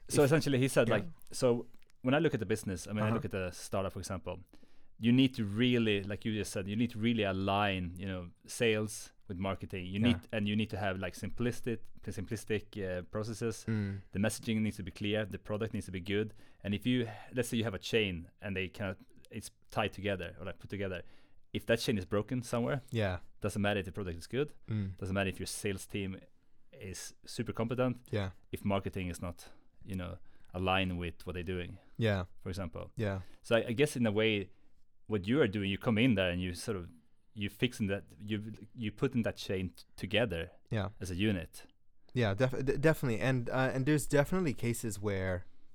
[0.09, 0.95] So If- essentially, he said yeah.
[0.97, 1.67] like, so
[2.03, 3.15] when I look at the business, I mean, I Uh-huh.
[3.15, 4.39] look at the startup, for example,
[5.01, 8.27] you need to really, like you just said, you need to really align, you know,
[8.47, 9.87] sales with marketing.
[9.87, 10.07] You Yeah.
[10.09, 13.65] need and you need to have like simplistic, simplistic uh, processes.
[13.67, 14.03] Mm.
[14.13, 15.25] The messaging needs to be clear.
[15.25, 16.33] The product needs to be good.
[16.63, 18.97] And if you, let's say, you have a chain and they kind of,
[19.31, 21.03] it's tied together or like put together.
[21.55, 24.49] If that chain is broken somewhere, yeah doesn't matter if the product is good.
[24.71, 24.89] mm.
[24.99, 26.17] Doesn't matter if your sales team
[26.91, 27.97] is super competent.
[28.11, 29.37] yeah If marketing is not,
[29.91, 30.13] you know,
[30.55, 32.85] aligned with what they're doing yeah for example.
[32.97, 34.49] yeah So I, I guess in a way,
[35.07, 36.85] what you are doing, you come in there and you sort of
[37.35, 38.37] you fixing that you
[38.83, 40.89] you putting that chain t- together Yeah.
[41.03, 41.53] as a unit.
[42.23, 45.35] Yeah, def- d- definitely, and uh, and there's definitely cases where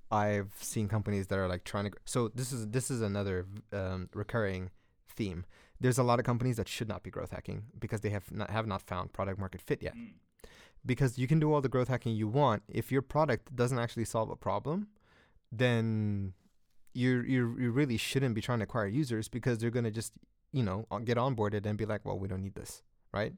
[0.09, 1.89] I've seen companies that are like trying to.
[1.91, 3.45] Gr- so this is this is another
[3.79, 4.63] um, recurring
[5.17, 5.43] theme.
[5.79, 8.49] There's a lot of companies that should not be growth hacking because they have not
[8.49, 9.93] have not found product market fit yet.
[10.85, 14.05] Because you can do all the growth hacking you want, if your product doesn't actually
[14.05, 14.87] solve a problem,
[15.51, 16.33] then
[16.93, 20.13] you you you really shouldn't be trying to acquire users because they're gonna just
[20.51, 23.33] you know get onboarded and be like, well, we don't need this, right?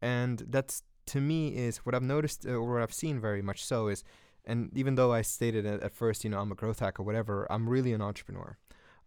[0.00, 3.64] And that's to me is what I've noticed uh, or what I've seen very much
[3.64, 4.04] so is,
[4.44, 7.46] and even though I stated at, at first, you know, I'm a growth hacker, whatever,
[7.50, 8.58] I'm really an entrepreneur.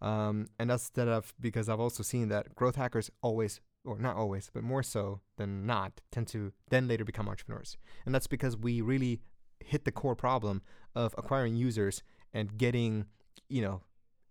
[0.02, 4.16] Um, and that's that I've because I've also seen that growth hackers always, or not
[4.16, 7.76] always, but more so than not, tend to then later become entrepreneurs.
[8.06, 9.20] And that's because we really
[9.60, 10.62] hit the core problem
[10.94, 13.06] of acquiring users and getting,
[13.48, 13.82] you know,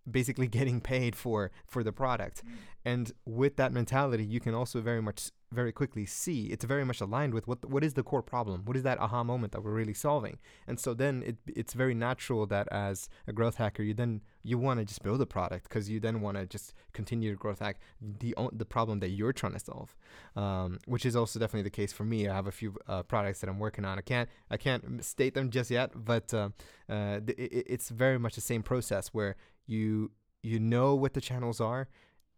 [0.10, 2.44] basically getting paid for for the product.
[2.84, 7.02] And with that mentality, you can also very much very quickly see it's very much
[7.02, 8.64] aligned with what what is the core problem?
[8.66, 10.38] What is that aha moment that we're really solving?
[10.68, 14.58] And so then it it's very natural that as a growth hacker you then you
[14.58, 17.60] want to just build a product because you then want to just continue to growth
[17.60, 19.96] hack the the problem that you're trying to solve.
[20.36, 22.28] Um, which is also definitely the case for me.
[22.28, 23.98] I have a few uh, products that i'm working on.
[23.98, 26.50] I can't i can't state them just yet but uh,
[26.90, 29.36] uh, it's very much the same process where
[29.66, 30.12] you
[30.44, 31.88] you know what the channels are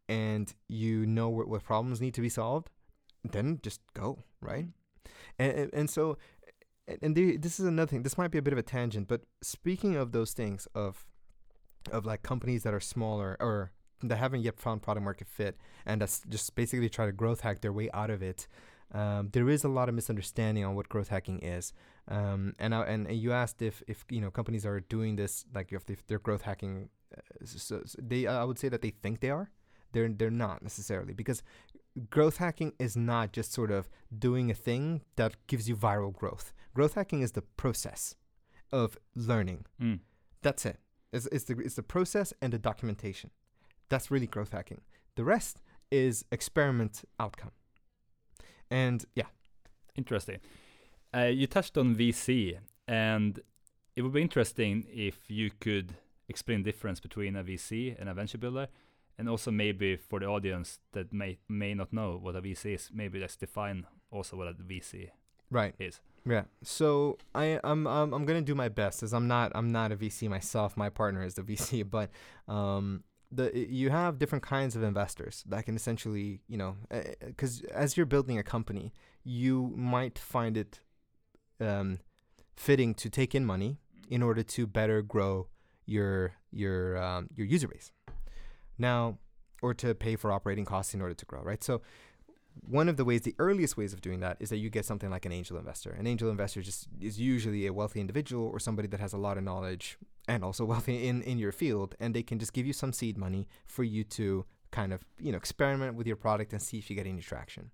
[0.09, 2.69] and you know what, what problems need to be solved
[3.23, 4.67] then just go right?
[5.39, 6.17] And and, and so
[6.87, 9.95] and- this is another thing this might be a bit of a tangent but speaking
[9.95, 11.05] of those things of
[11.91, 16.01] of like companies that are smaller or that haven't yet found product market fit and
[16.01, 18.47] that's just basically try to growth hack their way out of it
[18.93, 21.73] um, there is a lot of misunderstanding on what growth hacking is.
[22.07, 25.45] Um, and, I, and and you asked if if you know companies are doing this
[25.53, 28.89] like if, if they're growth hacking uh, so, so they I would say that they
[28.89, 29.49] think they are.
[29.93, 31.43] They're they're not necessarily because
[32.09, 36.53] growth hacking is not just sort of doing a thing that gives you viral growth.
[36.73, 38.15] Growth hacking is the process
[38.71, 39.65] of learning.
[39.81, 39.99] Mm.
[40.41, 40.77] That's it.
[41.11, 43.31] It's, it's the it's the process and the documentation.
[43.89, 44.81] That's really growth hacking.
[45.15, 45.59] The rest
[45.91, 47.51] is experiment outcome.
[48.69, 49.25] And yeah,
[49.95, 50.39] Interesting.
[51.13, 53.39] Uh, you touched on VC, and
[53.95, 55.93] it would be interesting if you could
[56.29, 58.67] explain the difference between a VC and a venture builder,
[59.21, 62.89] and also maybe for the audience that may may not know what a VC is,
[62.91, 65.11] maybe let's define also what a VC
[65.51, 65.75] right.
[65.77, 66.01] is.
[66.25, 66.45] Yeah.
[66.63, 69.95] So I I'm I'm, I'm gonna do my best as I'm not I'm not a
[69.95, 70.75] VC myself.
[70.75, 72.09] My partner is the VC, but
[72.51, 76.75] um the you have different kinds of investors that can essentially you know
[77.23, 78.91] because as you're building a company,
[79.23, 80.79] you might find it
[81.59, 81.99] um
[82.55, 83.77] fitting to take in money
[84.09, 85.47] in order to better grow
[85.85, 87.91] your your um, your user base.
[88.81, 89.17] Now,
[89.61, 91.63] or to pay for operating costs in order to grow, right?
[91.63, 91.81] So
[92.67, 95.09] one of the ways, the earliest ways of doing that is that you get something
[95.09, 95.91] like an angel investor.
[95.91, 99.37] An angel investor just is usually a wealthy individual or somebody that has a lot
[99.37, 102.73] of knowledge and also wealthy in, in your field, and they can just give you
[102.73, 106.61] some seed money for you to kind of you know experiment with your product and
[106.61, 107.71] see if you get any traction.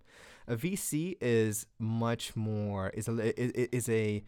[0.47, 4.23] A VC is much more is a is, is a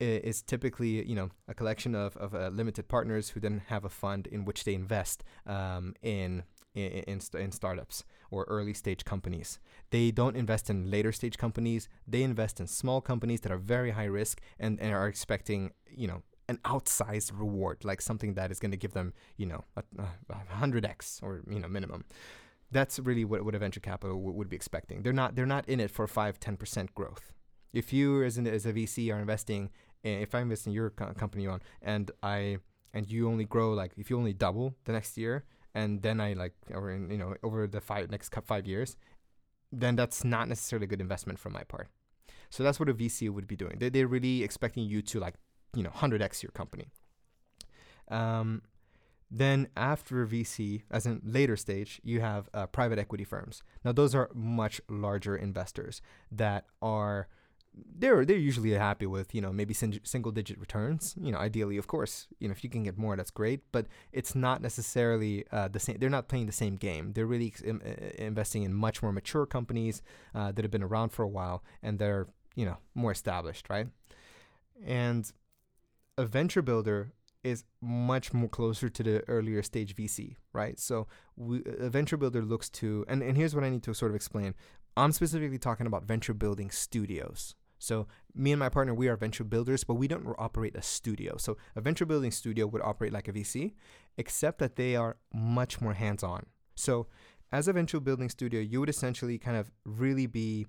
[0.00, 3.88] is typically you know a collection of of uh, limited partners who then have a
[3.88, 9.04] fund in which they invest um, in in, in, st- in startups or early stage
[9.04, 9.58] companies.
[9.90, 11.88] They don't invest in later stage companies.
[12.06, 16.06] They invest in small companies that are very high risk and, and are expecting, you
[16.06, 19.82] know, an outsized reward, like something that is going to give them, you know, a,
[20.48, 22.04] hundred x or you know minimum.
[22.70, 25.02] That's really what, what a venture capital w- would be expecting.
[25.02, 27.32] They're not they're not in it for five ten percent growth.
[27.72, 29.70] If you as, an, as a VC are investing, in,
[30.02, 32.58] if I invest in your co- company on, and I
[32.94, 36.32] and you only grow like if you only double the next year, and then I
[36.32, 38.96] like over in, you know over the five next five years,
[39.72, 41.88] then that's not necessarily a good investment from my part.
[42.50, 43.76] So that's what a VC would be doing.
[43.78, 45.34] They they're really expecting you to like
[45.74, 46.86] you know hundred x your company.
[48.10, 48.62] Um,
[49.30, 53.62] then after VC, as in later stage, you have uh, private equity firms.
[53.84, 56.00] Now those are much larger investors
[56.32, 57.28] that are
[57.98, 61.76] they're they're usually happy with you know maybe sing- single digit returns you know ideally
[61.76, 65.44] of course you know if you can get more that's great but it's not necessarily
[65.52, 68.72] uh, the same they're not playing the same game they're really im- uh, investing in
[68.72, 70.02] much more mature companies
[70.34, 73.88] uh, that have been around for a while and they're you know more established right
[74.84, 75.32] and
[76.16, 77.12] a venture builder
[77.44, 80.78] is much more closer to the earlier stage VC, right?
[80.78, 84.10] So we, a venture builder looks to, and, and here's what I need to sort
[84.10, 84.54] of explain.
[84.96, 87.54] I'm specifically talking about venture building studios.
[87.78, 91.36] So me and my partner, we are venture builders, but we don't operate a studio.
[91.36, 93.74] So a venture building studio would operate like a VC,
[94.16, 96.46] except that they are much more hands-on.
[96.74, 97.06] So
[97.52, 100.66] as a venture building studio, you would essentially kind of really be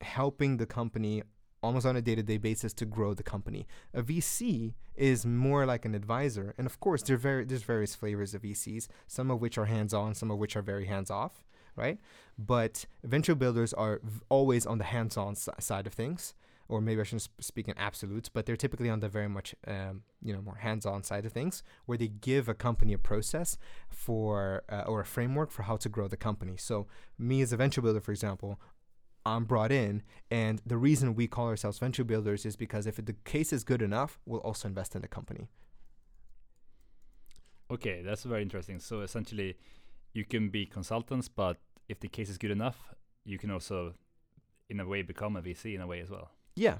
[0.00, 1.22] helping the company
[1.62, 3.66] almost on a day-to-day basis to grow the company.
[3.92, 8.34] A VC is more like an advisor, and of course, there very there's various flavors
[8.34, 11.44] of VCs, some of which are hands-on, some of which are very hands-off,
[11.76, 11.98] right?
[12.38, 16.34] But venture builders are always on the hands-on side of things,
[16.68, 19.54] or maybe I shouldn't sp- speak in absolutes, but they're typically on the very much
[19.66, 23.58] um, you know more hands-on side of things, where they give a company a process
[23.88, 26.56] for uh, or a framework for how to grow the company.
[26.56, 26.86] So
[27.18, 28.60] me as a venture builder, for example,
[29.26, 33.14] I'm brought in, and the reason we call ourselves venture builders is because if the
[33.24, 35.48] case is good enough, we'll also invest in the company.
[37.70, 38.80] Okay, that's very interesting.
[38.80, 39.56] So essentially,
[40.12, 42.94] you can be consultants, but if the case is good enough,
[43.24, 43.94] you can also,
[44.68, 46.30] in a way, become a VC in a way as well.
[46.54, 46.78] Yeah.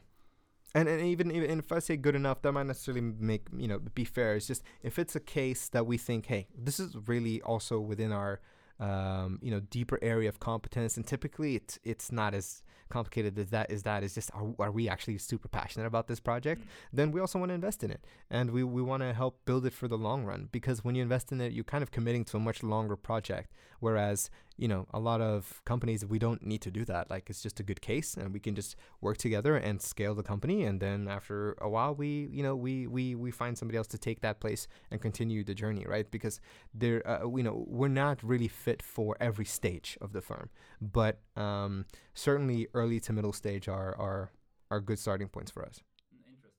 [0.75, 3.81] And, and even, even if I say good enough, that might necessarily make you know
[3.81, 4.37] be fair.
[4.37, 8.13] It's just if it's a case that we think, hey, this is really also within
[8.13, 8.41] our
[8.79, 13.51] um, you know deeper area of competence, and typically it's it's not as complicated as
[13.51, 16.61] that is that is just are, are we actually super passionate about this project?
[16.61, 16.67] Mm.
[16.93, 18.05] then we also want to invest in it.
[18.31, 21.03] And we, we want to help build it for the long run because when you
[21.03, 23.53] invest in it you're kind of committing to a much longer project.
[23.81, 27.11] Whereas you know a lot of companies we don't need to do that.
[27.11, 30.23] Like it's just a good case and we can just work together and scale the
[30.23, 30.65] company.
[30.65, 33.99] And then after a while we you know we we we find somebody else to
[33.99, 36.09] take that place and continue the journey right?
[36.11, 36.41] Because
[36.75, 40.51] there uh, you know we're not really fit for every stage of the firm.
[40.81, 44.31] But um certainly early to middle stage are are
[44.71, 45.81] are good starting points for us.
[46.27, 46.53] Interesting.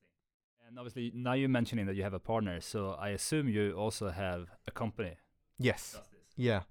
[0.67, 4.09] And obviously, now you're mentioning that you have a partner, so I assume you also
[4.09, 5.13] have a company.
[5.59, 5.97] yes.
[6.37, 6.61] Yeah,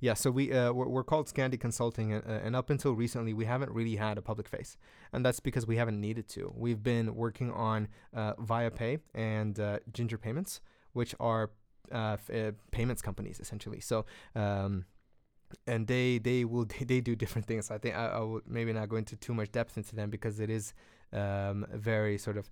[0.00, 0.14] yeah.
[0.14, 3.72] So we uh, we're, we're called Scandi Consulting, uh, and up until recently, we haven't
[3.72, 4.76] really had a public face,
[5.12, 6.52] and that's because we haven't needed to.
[6.56, 10.60] We've been working on uh, ViaPay and uh, Ginger Payments,
[10.92, 11.50] which are
[11.92, 13.80] uh, f- uh, payments companies essentially.
[13.80, 14.06] So.
[14.34, 14.84] Um,
[15.66, 17.70] and they they will they do different things.
[17.70, 20.40] I think I, I will maybe not go into too much depth into them because
[20.40, 20.74] it is
[21.10, 22.50] um, very sort of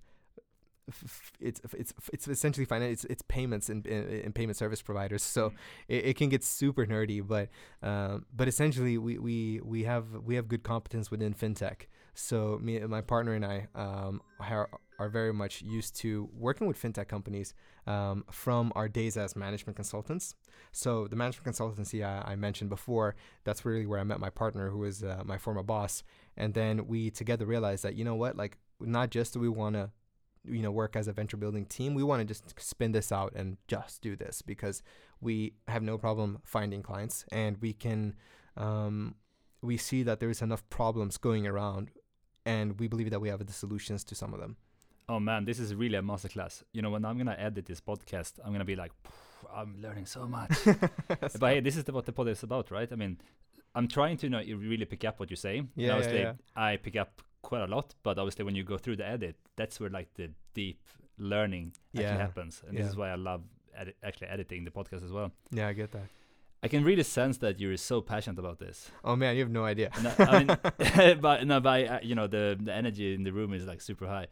[0.89, 5.23] f- it's it's it's essentially finance it's, it's payments and, and, payment service providers.
[5.23, 5.53] So
[5.87, 7.49] it, it can get super nerdy but
[7.83, 11.87] um, but essentially we, we we have we have good competence within fintech.
[12.13, 16.81] So me my partner and I um, are, are very much used to working with
[16.81, 17.53] fintech companies
[17.85, 20.35] um, from our days as management consultants.
[20.71, 24.69] So the management consultancy I, I mentioned before that's really where I met my partner
[24.69, 26.03] who is uh, my former boss.
[26.35, 28.35] And then we together realized that you know what?
[28.35, 29.91] Like not just do we want to
[30.49, 33.33] you know work as a venture building team we want to just spin this out
[33.35, 34.83] and just do this because
[35.21, 38.15] we have no problem finding clients and we can
[38.55, 39.15] um,
[39.61, 41.91] we see that there's enough problems going around
[42.45, 44.57] and we believe that we have the solutions to some of them
[45.09, 46.63] Oh man, this is really a masterclass.
[46.73, 48.91] You know, when I'm gonna edit this podcast, I'm gonna be like,
[49.53, 50.51] I'm learning so much.
[51.07, 52.91] but hey, this is the, what the pod is about, right?
[52.91, 53.17] I mean,
[53.73, 56.19] I'm trying to you know you really pick up what you say Yeah, yeah, obviously,
[56.21, 56.33] yeah.
[56.55, 59.79] I pick up quite a lot, but obviously, when you go through the edit, that's
[59.79, 60.81] where like the deep
[61.17, 63.41] learning actually Yeah, happens, and this is why I love
[63.75, 65.31] edit- actually editing the podcast as well.
[65.51, 66.07] yeah i get that
[66.63, 68.89] I can really sense that you're so passionate about this.
[69.03, 72.15] oh man you have no idea And I, mean, but no, but I, uh, you
[72.15, 74.27] know, the the energy in the room is like super high.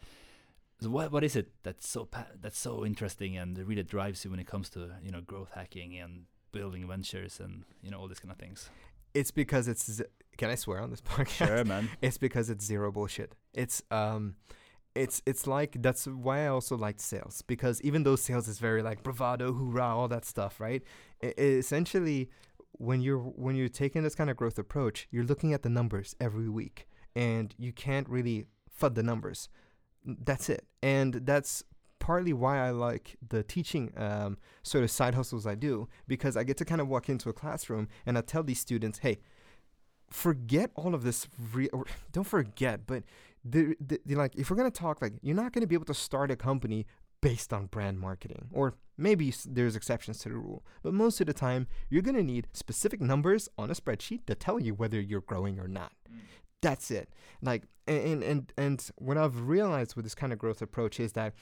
[0.81, 4.31] So what what is it that's so pa- that's so interesting and really drives you
[4.31, 8.07] when it comes to you know growth hacking and building ventures and you know all
[8.07, 8.69] these kind of things?
[9.15, 10.04] It's because it's z-
[10.38, 11.89] can i swear on this podcast Sure, man.
[12.01, 13.32] it's because it's zero bullshit.
[13.54, 14.36] It's um
[15.04, 18.82] it's it's like that's why I also liked sales because even though sales is very
[18.89, 20.82] like bravado, hoorah, all that stuff, right?
[21.23, 22.30] I i- essentially,
[22.88, 26.15] when you're when you're taking this kind of growth approach, you're looking at the numbers
[26.28, 28.45] every week, and you can't really
[28.82, 29.49] fud the numbers.
[30.30, 31.63] That's it, and that's
[31.99, 36.43] partly why I like the teaching um, sort of side hustles I do because I
[36.43, 39.19] get to kind of walk into a classroom and I tell these students, hey,
[40.10, 41.27] forget all of this.
[41.53, 43.03] Re- or don't forget, but
[43.45, 45.93] the, the, the like if we're gonna talk like you're not gonna be able to
[45.93, 46.88] start a company
[47.21, 51.34] based on brand marketing or maybe there's exceptions to the rule but most of the
[51.34, 55.60] time you're gonna need specific numbers on a spreadsheet to tell you whether you're growing
[55.60, 55.93] or not
[56.62, 57.10] that's it
[57.41, 61.33] like and and and what i've realized with this kind of growth approach is that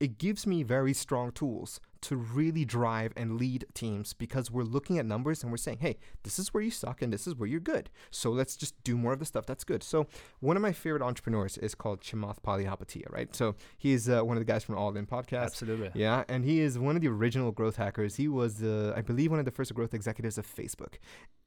[0.00, 4.98] it gives me very strong tools to really drive and lead teams because we're looking
[4.98, 7.48] at numbers and we're saying hey this is where you suck and this is where
[7.48, 7.88] you're good.
[8.10, 9.82] So let's just do more of the stuff that's good.
[9.82, 10.06] So
[10.40, 13.34] one of my favorite entrepreneurs is called chamath palihapitiya right?
[13.34, 15.44] So he's uh, one of the guys from all in podcast.
[15.44, 15.90] Absolutely.
[15.94, 18.16] yeah, and he is one of the original growth hackers.
[18.16, 20.94] He was, uh, I believe, one of the first growth executives of Facebook,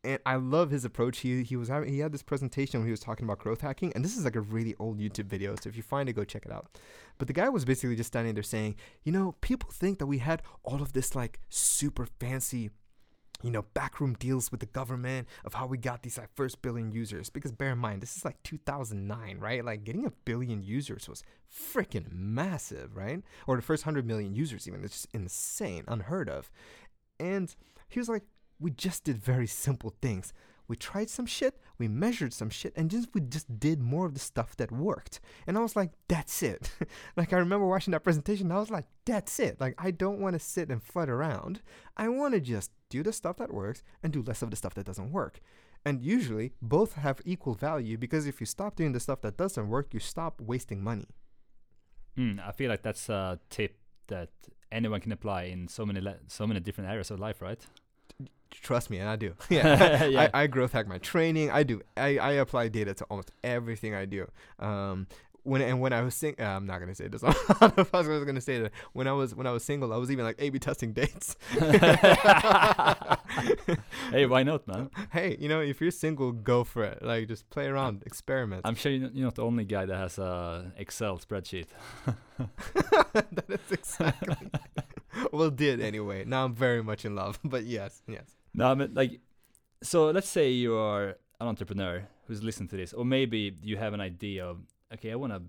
[0.08, 1.20] and I love his approach.
[1.20, 3.92] He he was having he had this presentation when he was talking about growth hacking,
[3.94, 5.54] and this is like a really old YouTube video.
[5.56, 6.80] So if you find it, go check it out.
[7.18, 10.20] But the guy was basically just standing there saying, you know, people think that we
[10.20, 12.70] had all of this like super fancy
[13.44, 16.92] you know, backroom deals with the government of how we got these like first billion
[16.92, 17.30] users.
[17.30, 19.64] Because bear in mind, this is like 2009, right?
[19.64, 23.22] Like getting a billion users was freaking massive, right?
[23.46, 24.84] Or the first 100 million users, even.
[24.84, 26.50] It's just insane, unheard of.
[27.20, 27.56] And
[27.90, 28.24] he was like,
[28.60, 30.34] we just did very simple things.
[30.68, 34.14] We tried some shit, we measured some shit, and just we just did more of
[34.14, 35.22] the stuff that worked.
[35.46, 36.72] And I was like, that's it.
[37.18, 39.62] like I remember watching that presentation, I was like, that's it.
[39.62, 41.62] Like I don't want to sit and flut around.
[41.96, 44.74] I want to just do the stuff that works and do less of the stuff
[44.74, 45.40] that doesn't work.
[45.86, 49.70] And usually both have equal value because if you stop doing the stuff that doesn't
[49.70, 51.08] work, you stop wasting money.
[52.18, 53.78] Mm, I feel like that's a tip
[54.08, 54.30] that
[54.70, 57.66] anyone can apply in so many le- so many different areas of life, right?
[58.52, 59.34] Trust me, and I do.
[59.50, 60.30] Yeah, Yeah.
[60.34, 61.52] I, I growth hack my training.
[61.52, 61.82] I do.
[61.96, 64.28] I, I apply data to almost everything I do.
[64.60, 65.08] Um,
[65.44, 67.24] when and when I was sing, uh, I'm not gonna say this.
[67.24, 68.72] I don't know if I was gonna say that.
[68.92, 71.38] When I was when I was single, I was even like A/B testing dates.
[74.12, 74.90] hey, why not, man?
[75.12, 77.02] hey, you know, if you're single, go for it.
[77.02, 78.64] Like, just play around, experiment.
[78.66, 81.68] I'm sure you're not the only guy that has a Excel spreadsheet.
[82.38, 84.36] that is exactly.
[85.32, 86.24] well, did anyway.
[86.26, 87.40] Now I'm very much in love.
[87.44, 88.36] But yes, yes.
[88.54, 89.20] No, I mean, like,
[89.82, 93.94] so let's say you are an entrepreneur who's listening to this, or maybe you have
[93.94, 94.58] an idea of,
[94.94, 95.42] okay, I want to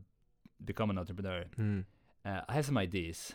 [0.64, 1.44] become an entrepreneur.
[1.58, 1.84] Mm.
[2.24, 3.32] Uh, I have some ideas.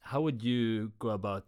[0.00, 1.44] How would you go about?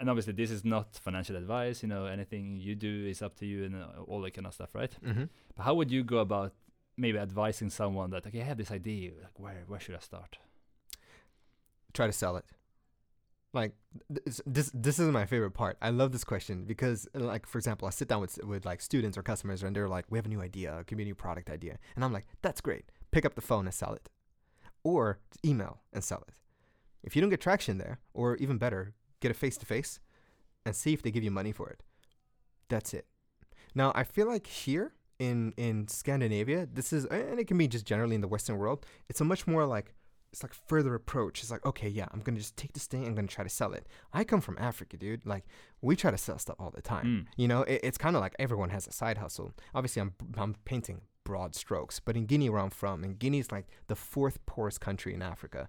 [0.00, 1.82] And obviously, this is not financial advice.
[1.82, 4.54] You know, anything you do is up to you, and uh, all that kind of
[4.54, 4.92] stuff, right?
[5.04, 5.24] Mm-hmm.
[5.56, 6.52] But how would you go about
[6.96, 9.12] maybe advising someone that, okay, I have this idea.
[9.22, 10.38] Like, where where should I start?
[11.94, 12.44] Try to sell it.
[13.54, 13.72] Like
[14.10, 15.78] this, this, this is my favorite part.
[15.80, 18.82] I love this question because, uh, like, for example, I sit down with with like
[18.82, 21.78] students or customers, and they're like, "We have a new idea, a community product idea,"
[21.96, 22.90] and I'm like, "That's great.
[23.10, 24.10] Pick up the phone and sell it,
[24.84, 26.34] or email and sell it.
[27.02, 29.98] If you don't get traction there, or even better, get a face to face,
[30.66, 31.82] and see if they give you money for it.
[32.68, 33.06] That's it.
[33.74, 37.86] Now, I feel like here in in Scandinavia, this is, and it can be just
[37.86, 39.94] generally in the Western world, it's a much more like
[40.32, 41.40] it's like further approach.
[41.40, 43.72] It's like, okay, yeah, I'm gonna just take this thing, I'm gonna try to sell
[43.72, 43.86] it.
[44.12, 45.24] I come from Africa, dude.
[45.24, 45.44] Like,
[45.80, 47.06] we try to sell stuff all the time.
[47.06, 47.26] Mm.
[47.36, 49.52] You know, it, it's kind of like everyone has a side hustle.
[49.74, 53.52] Obviously, I'm I'm painting broad strokes, but in Guinea, where I'm from, and Guinea is
[53.52, 55.68] like the fourth poorest country in Africa.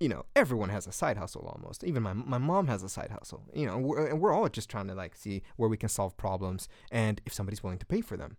[0.00, 1.84] You know, everyone has a side hustle almost.
[1.84, 3.44] Even my my mom has a side hustle.
[3.54, 6.16] You know, we're, and we're all just trying to like see where we can solve
[6.16, 8.36] problems and if somebody's willing to pay for them.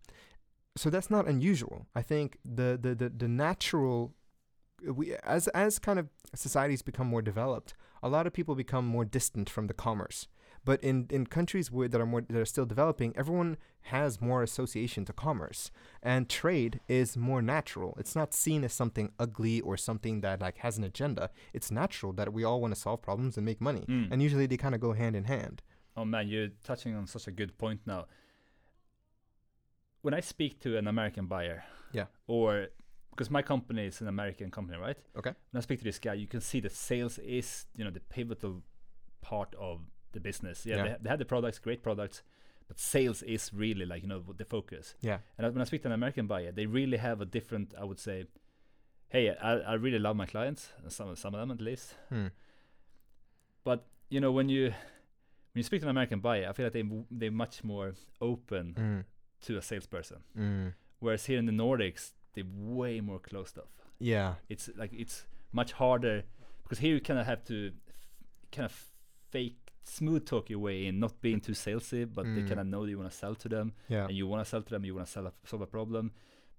[0.76, 1.86] So that's not unusual.
[1.95, 4.14] I think the the the, the natural
[4.92, 9.06] we as as kind of societies become more developed, a lot of people become more
[9.06, 10.28] distant from the commerce.
[10.66, 13.58] But in, in countries where that are more that are still developing, everyone
[13.88, 15.72] has more association to commerce,
[16.02, 17.94] and trade is more natural.
[17.98, 21.30] It's not seen as something ugly or something that like has an agenda.
[21.52, 24.08] It's natural that we all want to solve problems and make money, Mm.
[24.12, 25.62] and usually they kind of go hand in hand.
[25.98, 28.06] Oh man, you're touching on such a good point now.
[30.02, 32.06] When I speak to an American buyer, Yeah.
[32.28, 32.68] or
[33.14, 34.97] because my company is an American company, right?
[35.18, 35.34] Okay.
[35.51, 37.99] When I speak to this guy, you can see that sales is, you know, the
[37.99, 38.61] pivotal
[39.22, 40.66] part of the business.
[40.66, 40.84] Yeah, Yeah.
[40.84, 42.24] They, ha- they have the products, great products,
[42.68, 44.95] but sales is really like you know the focus.
[45.01, 45.18] Yeah.
[45.38, 47.99] And when I speak to an American buyer, they really have a different, I would
[47.99, 48.26] say,
[49.09, 51.95] hey, I, I really love my clients, some some of them at least.
[52.09, 52.28] Hmm.
[53.64, 56.74] But you know when you when you speak to an American buyer, I feel like
[56.74, 59.03] they they're much more open Mm.
[59.45, 60.20] to a salesperson.
[60.38, 60.74] Mm.
[60.99, 63.70] Whereas here in the Nordics, they're way more closed off.
[64.00, 64.36] Yeah.
[64.50, 66.24] It's like it's much harder
[66.64, 68.08] because here you kind of have to f-
[68.52, 68.86] kind of
[69.32, 72.48] fake smooth talk your way in, not being too salesy, but they Mm.
[72.48, 74.06] kind of know that you want to sell to them, Yeah.
[74.08, 76.12] and you want to sell to them, you want to solve a problem,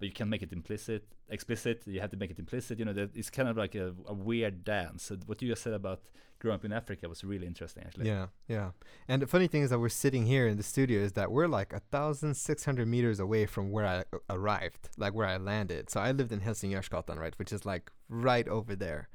[0.05, 1.82] but you can make it implicit, explicit.
[1.86, 2.78] You have to make it implicit.
[2.78, 5.05] You know, that it's kind of like a, a weird dance.
[5.05, 6.02] So what you just said about
[6.40, 8.09] growing up in Africa was really interesting, actually.
[8.09, 8.72] Yeah, yeah.
[9.09, 11.48] And the funny thing is that we're sitting here in the studio is that we're
[11.48, 15.88] like a thousand six hundred meters away from where I arrived, like where I landed.
[15.88, 19.09] So I lived in Helsingörsgatan, right, which is like right over there.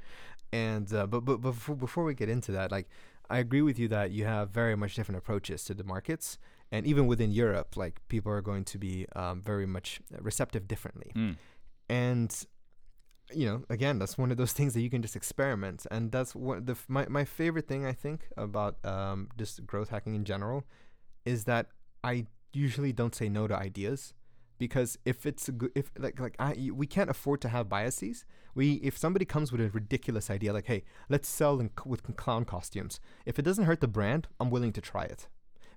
[0.51, 2.89] And uh, but but before before we get into that, like
[3.29, 6.39] I agree with you that you have very much different approaches to the markets,
[6.71, 11.11] and even within Europe, like people are going to be um, very much receptive differently.
[11.15, 11.35] Mm.
[11.89, 12.45] and
[13.31, 15.85] you know again that's one of those things that you can just experiment.
[15.91, 19.89] And that's what the f- my, my favorite thing i think about um, just growth
[19.89, 20.63] hacking in general
[21.25, 21.67] is that
[22.03, 24.13] i usually don't say no to ideas
[24.57, 28.25] because if it's a good if like like I, we can't afford to have biases.
[28.55, 32.01] We if somebody comes with a ridiculous idea like hey let's sell in, c- with
[32.17, 32.99] clown costumes.
[33.25, 35.27] If it doesn't hurt the brand i'm willing to try it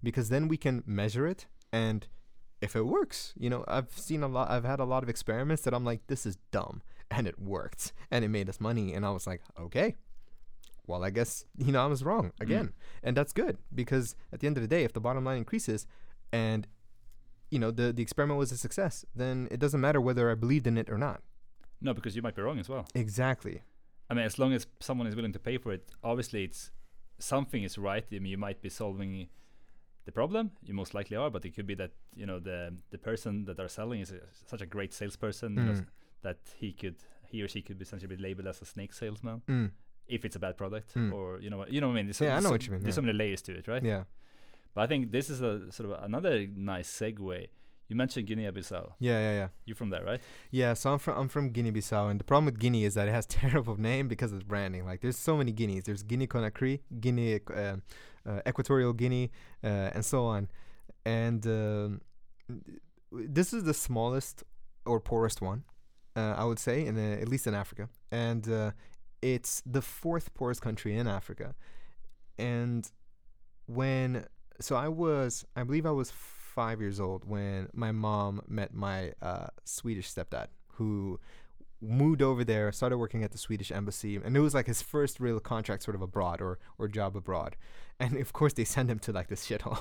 [0.03, 2.07] because then we can measure it and
[2.61, 5.63] if it works you know i've seen a lot i've had a lot of experiments
[5.63, 9.05] that i'm like this is dumb and it worked and it made us money and
[9.07, 9.97] i was like okay
[10.89, 12.43] well, I guess you know I was wrong Mm.
[12.43, 12.73] again,
[13.05, 15.87] and that's good because at the end of the day, if the bottom line increases,
[16.33, 16.67] and
[17.53, 20.67] you know the the experiment was a success, then it doesn't matter whether I believed
[20.67, 21.23] in it or not.
[21.81, 22.85] No, because you might be wrong as well.
[22.97, 23.63] Exactly.
[24.11, 26.73] I mean, as long as someone is willing to pay for it, obviously it's
[27.21, 28.05] something is right.
[28.11, 29.29] I mean, you might be solving
[30.05, 30.51] the problem.
[30.65, 33.59] You most likely are, but it could be that you know the the person that
[33.61, 35.87] are selling is a, such a great salesperson you know, Mm.
[36.23, 36.97] that he could
[37.31, 39.71] he or she could be essentially be labeled as a snake salesman Mm.
[40.07, 41.13] if it's a bad product, Mm.
[41.13, 42.07] or you know what you know what I mean.
[42.07, 43.03] There's Yeah, I know so- what you mean, There's yeah.
[43.03, 43.83] so many layers to it, right?
[43.85, 44.05] Yeah.
[44.75, 47.49] But I think this is a sort of another nice segue.
[47.93, 48.95] You mentioned Guinea-Bissau.
[49.01, 49.21] Yeah.
[49.21, 49.33] Yeah.
[49.33, 49.49] Yeah.
[49.67, 50.19] You're from there, right?
[50.51, 53.11] Yeah, so I'm from I'm from Guinea-Bissau, and the problem with Guinea is that it
[53.11, 54.87] has terrible name because of the branding.
[54.87, 55.85] Like, there's so many Guineas.
[55.85, 57.77] There's Guinea Conakry, Guinea, uh,
[58.27, 59.31] uh, Equatorial Guinea,
[59.63, 60.49] uh, and so on.
[61.05, 62.01] And um,
[63.13, 64.43] this is the smallest
[64.87, 65.65] or poorest one,
[66.17, 67.91] uh, I would say, in uh, at least in Africa.
[68.11, 68.71] And uh,
[69.21, 71.55] it's the fourth poorest country in Africa.
[72.39, 72.91] And
[73.67, 74.25] when
[74.63, 76.11] so I was, I believe I was
[76.55, 81.19] five years old when my mom met my uh, Swedish stepdad, who
[81.83, 85.21] moved over there, started working at the Swedish embassy, and it was like his first
[85.21, 87.57] real contract, sort of abroad or or job abroad.
[88.01, 89.79] And of course, they send him to like this shithole.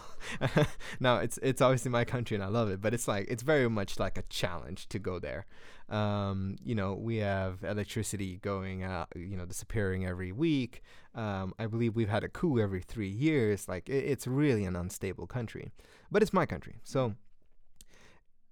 [0.99, 3.67] now it's it's obviously my country and I love it, but it's like it's very
[3.67, 5.47] much like a challenge to go there.
[5.89, 10.83] Um, you know, we have electricity going out, you know, disappearing every week.
[11.15, 13.67] Um, I believe we've had a coup every three years.
[13.67, 15.71] Like it, it's really an unstable country,
[16.11, 16.75] but it's my country.
[16.83, 17.15] So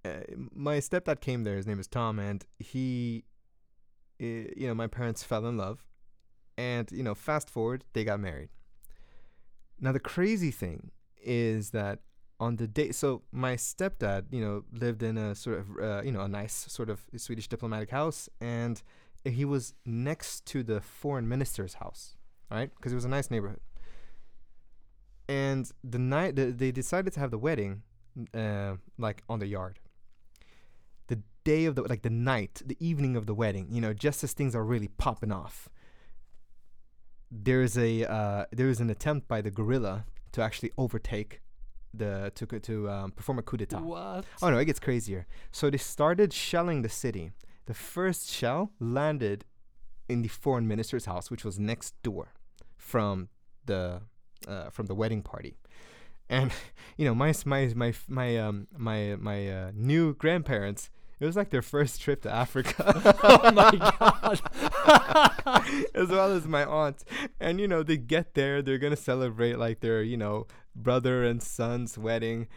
[0.04, 0.20] uh,
[0.54, 1.56] my stepdad came there.
[1.56, 3.24] His name is Tom, and he,
[4.20, 4.24] uh,
[4.56, 5.84] you know, my parents fell in love,
[6.56, 8.50] and you know, fast forward, they got married.
[9.80, 10.90] Now the crazy thing
[11.22, 12.00] is that
[12.38, 16.10] on the day, so my stepdad, you know, lived in a sort of, uh, you
[16.10, 18.82] know, a nice sort of Swedish diplomatic house, and
[19.24, 22.16] he was next to the foreign minister's house,
[22.50, 22.70] right?
[22.74, 23.60] Because it was a nice neighborhood.
[25.28, 27.82] And the night the, they decided to have the wedding,
[28.34, 29.78] uh, like on the yard.
[31.44, 34.32] Day of the like the night, the evening of the wedding, you know, just as
[34.32, 35.68] things are really popping off.
[37.30, 41.40] There's a uh, there is an attempt by the guerrilla to actually overtake
[41.94, 43.80] the to to um, perform a coup d'état.
[43.82, 44.24] What?
[44.42, 45.26] Oh no, it gets crazier.
[45.50, 47.32] So they started shelling the city.
[47.66, 49.44] The first shell landed
[50.08, 52.34] in the foreign minister's house, which was next door
[52.76, 53.28] from
[53.66, 54.02] the
[54.46, 55.56] uh, from the wedding party.
[56.28, 56.52] And
[56.96, 60.90] you know, my my my my um my my uh, new grandparents.
[61.20, 62.94] It was like their first trip to Africa.
[63.22, 64.40] oh my god!
[65.94, 67.04] as well as my aunt.
[67.38, 71.42] And you know, they get there, they're gonna celebrate like their, you know, brother and
[71.42, 72.48] son's wedding.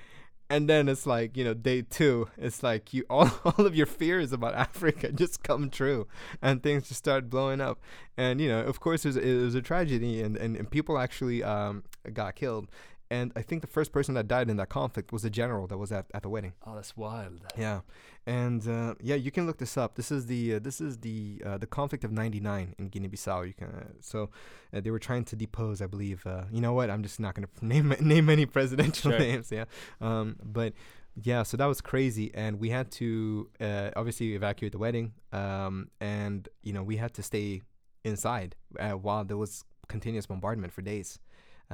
[0.49, 3.85] And then it's like, you know, day two, it's like you all, all of your
[3.85, 6.07] fears about Africa just come true
[6.41, 7.81] and things just start blowing up.
[8.17, 10.97] And, you know, of course it was, it was a tragedy and, and, and people
[10.97, 11.83] actually um,
[12.13, 12.67] got killed.
[13.11, 15.77] And I think the first person that died in that conflict was the general that
[15.77, 16.53] was at, at the wedding.
[16.65, 17.41] Oh, that's wild.
[17.57, 17.81] Yeah,
[18.25, 19.95] and uh, yeah, you can look this up.
[19.95, 23.45] This is the uh, this is the uh, the conflict of '99 in Guinea-Bissau.
[23.45, 24.29] You can uh, so
[24.73, 26.25] uh, they were trying to depose, I believe.
[26.25, 26.89] Uh, you know what?
[26.89, 29.19] I'm just not gonna name name any presidential Sure.
[29.19, 29.51] names.
[29.51, 29.65] Yeah,
[30.01, 30.73] um, but
[31.21, 35.89] yeah, so that was crazy, and we had to uh, obviously evacuate the wedding, um,
[36.01, 37.61] and you know we had to stay
[38.03, 41.19] inside uh, while there was continuous bombardment for days.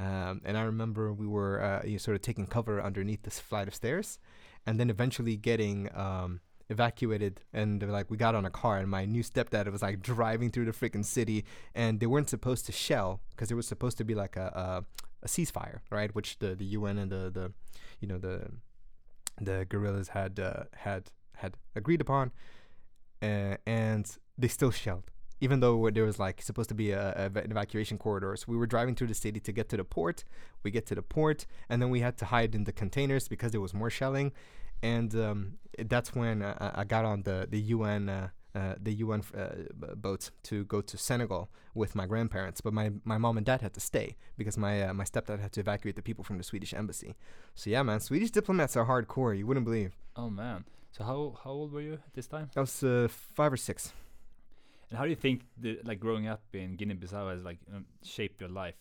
[0.00, 3.38] Um, and I remember we were uh, you know, sort of taking cover underneath this
[3.38, 4.18] flight of stairs,
[4.66, 6.40] and then eventually getting um,
[6.70, 7.42] evacuated.
[7.52, 10.64] And like, we got on a car, and my new stepdad was like driving through
[10.64, 11.44] the freaking city,
[11.74, 15.04] and they weren't supposed to shell because there was supposed to be like a, a,
[15.22, 16.14] a ceasefire, right?
[16.14, 17.52] Which the, the UN and the, the
[18.00, 18.50] you know the
[19.38, 22.32] the guerrillas had uh, had had agreed upon,
[23.20, 25.10] uh, and they still shelled
[25.40, 28.34] even though there was like supposed to be a, a an evacuation corridor.
[28.36, 30.24] So we were driving through the city to get to the port.
[30.62, 33.52] We get to the port, and then we had to hide in the containers because
[33.52, 34.32] there was more shelling.
[34.82, 38.08] And um, that's when uh, I- got on the the UN.
[38.08, 42.90] Uh, uh, the UN uh, boat to go to Senegal with my grandparents, but my,
[43.04, 45.94] my mom and dad had to stay because my uh, my stepdad had to evacuate
[45.94, 47.14] the people from the Swedish embassy.
[47.54, 49.38] So yeah, man, Swedish diplomats are hardcore.
[49.38, 49.92] You wouldn't believe.
[50.16, 50.64] Oh man.
[50.90, 52.50] So how how old were you at this time?
[52.56, 53.92] I was uh, five or six.
[54.90, 58.40] And how do you think the like growing up in Guinea-Bissau has like um, shaped
[58.40, 58.74] your life?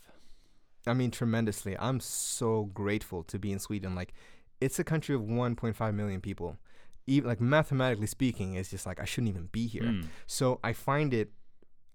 [0.88, 1.78] I mean, tremendously.
[1.78, 3.95] I'm so grateful to be in Sweden.
[3.95, 4.14] Like,
[4.62, 6.57] it's a country of 1.5 million people.
[7.05, 9.84] Even like mathematically speaking, it's just like I shouldn't even be here.
[9.84, 10.05] Mm.
[10.26, 11.32] So I find it.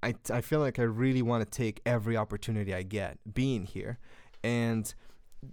[0.03, 3.99] I I feel like I really want to take every opportunity I get being here,
[4.43, 4.93] and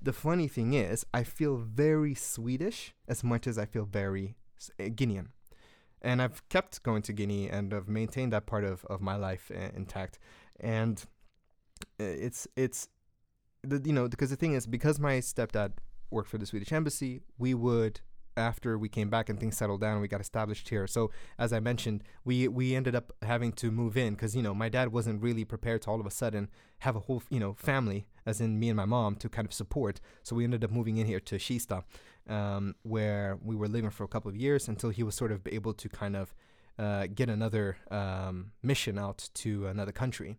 [0.04, 4.72] the funny thing is, I feel very Swedish as much as I feel very s-
[4.80, 5.28] uh, Guinean.
[6.02, 9.52] And I've kept going to Guinea and I've maintained that part of, of my life
[9.56, 10.18] uh, intact.
[10.60, 11.04] And
[12.00, 12.88] uh, it's it's
[13.64, 15.74] the you know because the thing is because my stepdad
[16.10, 18.02] worked for the Swedish embassy, we would
[18.38, 20.88] after we came back and things settled down, we got established here.
[20.88, 24.54] So as I mentioned, we we ended up having to move in because you know
[24.54, 26.50] my dad wasn't really prepared to all of a sudden
[26.80, 29.54] have a whole you know family, as in me and my mom, to kind of
[29.54, 30.00] support.
[30.24, 31.84] So we ended up moving in here to Kista,
[32.30, 35.42] um, where we were living for a couple of years until he was sort of
[35.48, 36.34] able to kind of
[36.80, 40.38] uh, get another um, mission out to another country.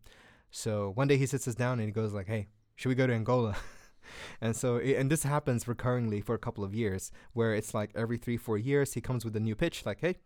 [0.50, 3.06] So one day he sits us down and he goes like, "Hey, should we go
[3.06, 3.56] to Angola?"
[4.40, 8.18] and so and this happens recurringly for a couple of years where it's like every
[8.18, 10.16] three four years he comes with a new pitch like hey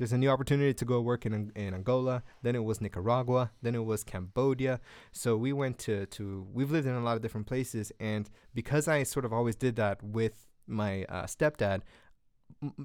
[0.00, 2.22] there's a new opportunity to go work in, in Angola.
[2.40, 3.50] Then it was Nicaragua.
[3.60, 4.80] Then it was Cambodia.
[5.12, 7.92] So we went to, to, we've lived in a lot of different places.
[8.00, 11.82] And because I sort of always did that with my uh, stepdad,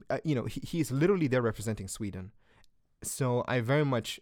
[0.10, 2.32] uh, you know, he, he's literally there representing Sweden.
[3.04, 4.20] So I very much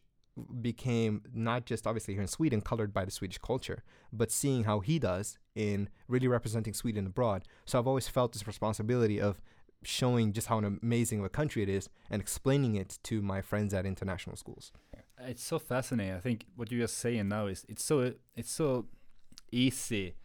[0.61, 4.79] became not just obviously here in Sweden colored by the Swedish culture, but seeing how
[4.79, 7.43] he does in really representing Sweden abroad.
[7.65, 9.41] So I've always felt this responsibility of
[9.83, 13.41] showing just how an amazing of a country it is and explaining it to my
[13.41, 14.71] friends at international schools.
[15.19, 16.15] It's so fascinating.
[16.15, 18.85] I think what you're saying now is it's so it's so
[19.51, 20.15] easy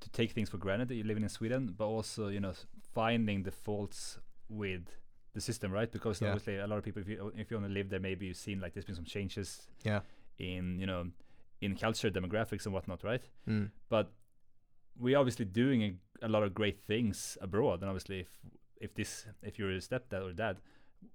[0.00, 2.52] to take things for granted that you're living in Sweden, but also you know
[2.94, 4.18] finding the faults
[4.48, 4.82] with
[5.34, 5.90] the system, right?
[5.90, 6.28] Because yeah.
[6.28, 8.60] obviously a lot of people, if you if you only live there, maybe you've seen
[8.60, 10.00] like there's been some changes, yeah,
[10.38, 11.06] in you know
[11.60, 13.22] in culture, demographics, and whatnot, right?
[13.48, 13.70] Mm.
[13.88, 14.12] But
[14.98, 18.28] we're obviously doing a, a, lot of great things abroad, and obviously if
[18.80, 20.58] if this if you're a stepdad or dad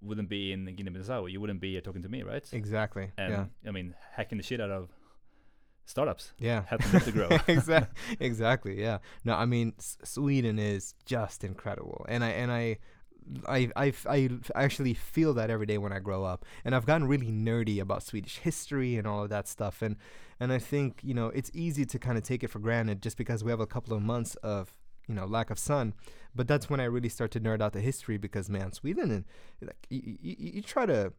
[0.01, 2.47] wouldn't be in Guinea-Bissau, you wouldn't be here talking to me, right?
[2.53, 3.11] Exactly.
[3.17, 3.45] And yeah.
[3.67, 4.89] I mean, hacking the shit out of
[5.89, 6.33] startups.
[6.39, 7.29] Yeah, helping them to grow.
[7.47, 8.17] exactly.
[8.19, 8.81] Exactly.
[8.81, 8.99] Yeah.
[9.23, 12.77] No, I mean, S- Sweden is just incredible, and I and I
[13.47, 16.45] I, I, I actually feel that every day when I grow up.
[16.65, 19.81] And I've gotten really nerdy about Swedish history and all of that stuff.
[19.83, 19.97] And,
[20.39, 23.17] and I think, you know, it's easy to kind of take it for granted just
[23.17, 24.75] because we have a couple of months of,
[25.07, 25.93] you know, lack of sun.
[26.33, 29.25] But that's when I really start to nerd out the history because, man, Sweden, and
[29.61, 31.13] like, you, you, you try to.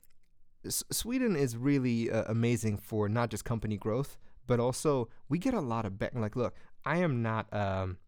[0.64, 4.18] S- Sweden is really uh, amazing for not just company growth,
[4.50, 6.10] but also we get a lot of back.
[6.12, 7.46] Like, look, I am not.
[7.54, 7.98] Um,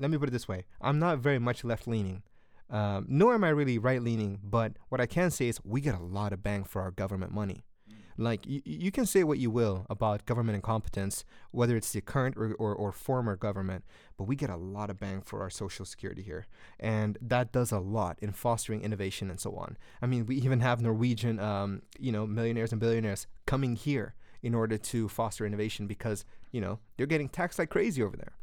[0.00, 2.24] let me put it this way: I'm not very much left leaning.
[2.68, 5.94] Um, nor am I really right leaning, but what I can say is we get
[5.94, 7.62] a lot of bang for our government money.
[7.88, 7.94] Mm.
[8.16, 12.36] Like, y- you can say what you will about government incompetence, whether it's the current
[12.36, 13.84] or, or, or, former government,
[14.16, 16.46] but we get a lot of bang for our social security here.
[16.80, 19.76] And that does a lot in fostering innovation and so on.
[20.02, 24.14] I mean, we even have Norwegian, um, you know, millionaires and billionaires coming here
[24.44, 28.34] in order to foster innovation because, you know, they're getting taxed like crazy over there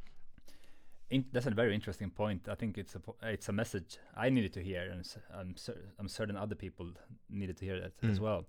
[1.12, 2.48] in, that's a very interesting point.
[2.50, 5.06] I think it's a it's a message I needed to hear, and
[5.38, 6.88] I'm cer- I'm certain other people
[7.30, 8.10] needed to hear that mm.
[8.10, 8.46] as well.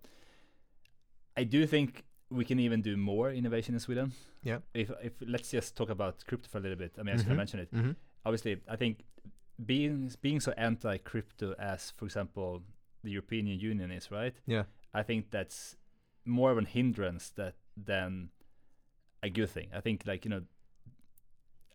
[1.37, 4.13] I do think we can even do more innovation in Sweden.
[4.43, 4.59] Yeah.
[4.75, 6.93] If if let's just talk about crypto for a little bit.
[6.99, 7.37] I mean, I was mm-hmm.
[7.37, 7.75] mention it.
[7.75, 7.93] Mm-hmm.
[8.25, 9.05] Obviously, I think
[9.67, 12.63] being being so anti-crypto as, for example,
[13.03, 14.35] the European Union is, right?
[14.47, 14.65] Yeah.
[14.95, 15.77] I think that's
[16.25, 18.31] more of an hindrance that than
[19.23, 19.69] a good thing.
[19.75, 20.43] I think like you know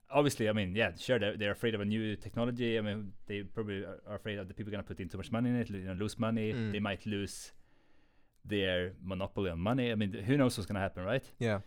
[0.10, 2.78] obviously, I mean, yeah, sure, they're, they're afraid of a new technology.
[2.78, 5.18] I mean, they probably are afraid of the people are going to put in too
[5.18, 6.54] much money in it, you know, lose money.
[6.54, 6.72] Mm.
[6.72, 7.52] They might lose
[8.46, 9.92] their monopoly on money.
[9.92, 11.24] I mean, who knows what's going to happen, right?
[11.40, 11.60] Yeah.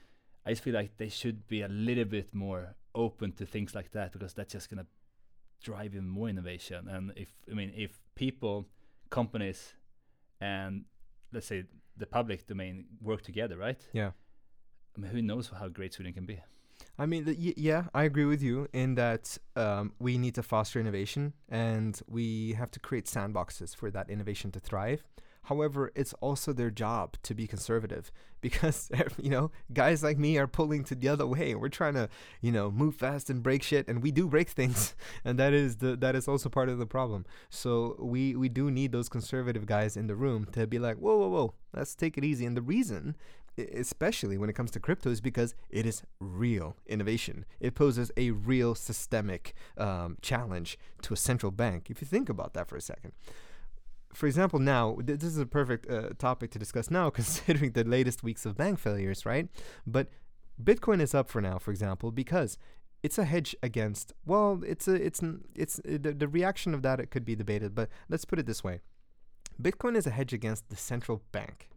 [0.44, 3.92] I just feel like they should be a little bit more open to things like
[3.92, 4.86] that because that's just going to
[5.62, 6.88] drive even more innovation.
[6.88, 8.66] And if, I mean, if people,
[9.10, 9.74] companies,
[10.40, 10.84] and
[11.32, 11.64] let's say
[11.96, 13.80] the public domain work together, right?
[13.92, 14.10] Yeah.
[14.96, 16.40] I mean, who knows how great Sweden can be?
[16.98, 20.42] I mean, the, y- yeah, I agree with you in that um, we need to
[20.42, 25.02] foster innovation and we have to create sandboxes for that innovation to thrive.
[25.44, 30.46] However, it's also their job to be conservative because, you know, guys like me are
[30.46, 31.54] pulling to the other way.
[31.54, 32.08] We're trying to,
[32.40, 35.76] you know, move fast and break shit, and we do break things, and that is
[35.76, 37.26] the that is also part of the problem.
[37.48, 41.16] So we we do need those conservative guys in the room to be like, whoa,
[41.16, 42.46] whoa, whoa, let's take it easy.
[42.46, 43.16] And the reason
[43.74, 47.44] especially when it comes to crypto, is because it is real innovation.
[47.58, 51.90] It poses a real systemic um, challenge to a central bank.
[51.90, 53.12] If you think about that for a second.
[54.12, 58.22] For example, now, this is a perfect uh, topic to discuss now, considering the latest
[58.22, 59.48] weeks of bank failures, right?
[59.86, 60.08] But
[60.62, 62.58] Bitcoin is up for now, for example, because
[63.02, 65.22] it's a hedge against well it's a it's
[65.54, 68.44] it's uh, the, the reaction of that it could be debated but let's put it
[68.44, 68.80] this way
[69.62, 71.70] bitcoin is a hedge against the central bank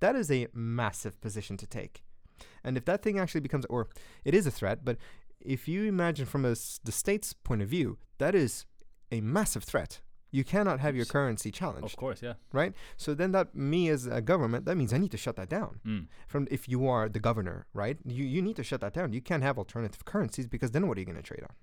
[0.00, 2.02] that is a massive position to take.
[2.62, 3.88] And if that thing actually becomes, or
[4.24, 4.98] it is a threat, but
[5.40, 8.66] if you imagine from a, the state's point of view, that is
[9.10, 10.00] a massive threat
[10.30, 11.84] You cannot have your currency challenged.
[11.84, 12.34] Of course, yeah.
[12.52, 12.74] right?
[12.96, 15.80] So then that me as a government, that means I need to shut that down.
[15.86, 16.06] Mm.
[16.26, 17.96] From if you are the governor, right?
[18.04, 19.12] You you need to shut that down.
[19.12, 21.54] You can't have alternative currencies because then what are you going to trade on?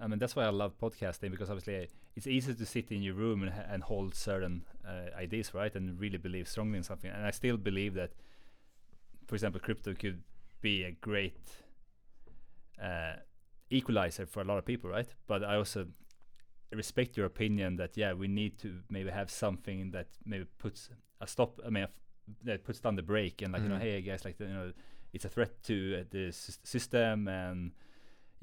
[0.00, 3.02] I mean, that's why I love podcasting because obviously uh, it's easy to sit in
[3.02, 5.74] your room and, and hold certain uh, ideas, right?
[5.74, 7.10] And really believe strongly in something.
[7.10, 8.10] And I still believe that,
[9.26, 10.22] for example, crypto could
[10.60, 11.40] be a great
[12.82, 13.14] uh,
[13.70, 15.08] equalizer for a lot of people, right?
[15.26, 15.86] But I also
[16.72, 20.90] respect your opinion that yeah, we need to maybe have something that maybe puts
[21.20, 21.60] a stop.
[21.64, 22.00] I mean, a f-
[22.44, 23.80] that puts down the brake and like you know, Mhm.
[23.80, 24.72] hey guys, like you know,
[25.12, 27.72] it's a threat to uh, the sys- system and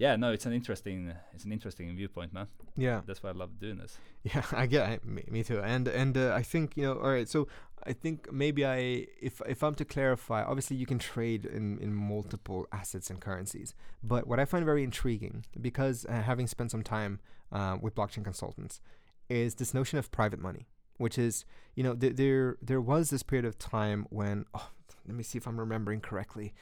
[0.03, 2.47] yeah, no, it's an interesting, it's an interesting viewpoint, man.
[2.75, 3.97] Yeah, That's why I love doing this.
[4.23, 5.05] yeah, I get it.
[5.05, 5.59] Me, me too.
[5.73, 6.95] And and uh, I think you know.
[7.03, 7.47] All right, so
[7.91, 11.93] I think maybe I, if if I'm to clarify, obviously you can trade in in
[11.93, 13.75] multiple assets and currencies.
[14.03, 17.13] But what I find very intriguing, because uh, having spent some time
[17.57, 18.81] uh, with blockchain consultants,
[19.29, 21.45] is this notion of private money, which is
[21.77, 24.69] you know th- there there was this period of time when oh,
[25.07, 26.53] let me see if I'm remembering correctly.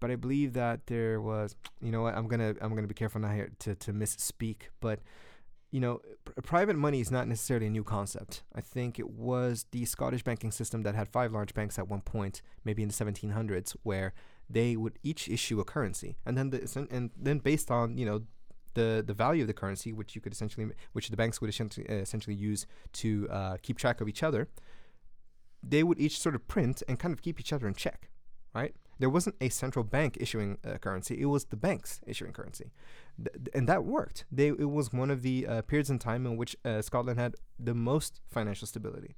[0.00, 2.14] But I believe that there was, you know what?
[2.14, 4.62] I'm gonna I'm gonna be careful not here to to misspeak.
[4.80, 5.00] But
[5.70, 8.42] you know, pr- private money is not necessarily a new concept.
[8.54, 12.00] I think it was the Scottish banking system that had five large banks at one
[12.00, 14.12] point, maybe in the 1700s, where
[14.48, 18.22] they would each issue a currency, and then the and then based on you know
[18.74, 21.86] the the value of the currency, which you could essentially which the banks would essentially,
[21.86, 24.48] essentially use to uh, keep track of each other,
[25.62, 28.10] they would each sort of print and kind of keep each other in check,
[28.54, 28.74] right?
[29.00, 32.70] There wasn't a central bank issuing uh, currency; it was the banks issuing currency,
[33.16, 34.26] Th- and that worked.
[34.30, 37.34] They it was one of the uh, periods in time in which uh, Scotland had
[37.58, 39.14] the most financial stability.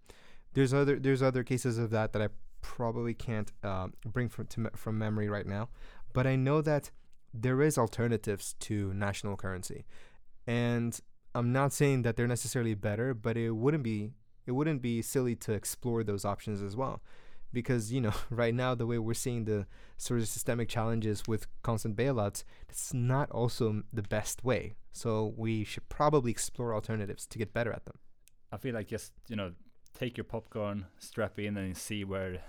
[0.55, 2.29] There's other there's other cases of that that I
[2.61, 5.69] probably can't uh, bring from to me- from memory right now,
[6.13, 6.93] but I know that
[7.35, 9.85] there is alternatives to national currency,
[10.47, 10.99] and
[11.35, 14.13] I'm not saying that they're necessarily better, but it wouldn't be
[14.47, 17.03] it wouldn't be silly to explore those options as well
[17.53, 21.47] because you know right now the way we're seeing the sort of systemic challenges with
[21.63, 27.39] constant bailouts it's not also the best way so we should probably explore alternatives to
[27.39, 27.99] get better at them
[28.53, 29.53] I feel like just you know,
[29.99, 32.43] take your popcorn, strap in, and see where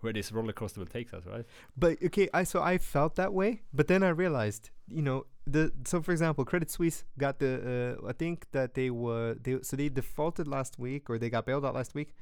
[0.00, 1.44] where this roller coaster will take us, right?
[1.76, 5.70] but okay i so i felt that way but then i realized you know the
[5.84, 9.76] so for example credit suisse got the uh, i think that they were they so
[9.76, 12.16] they defaulted last week or they got bailed out last week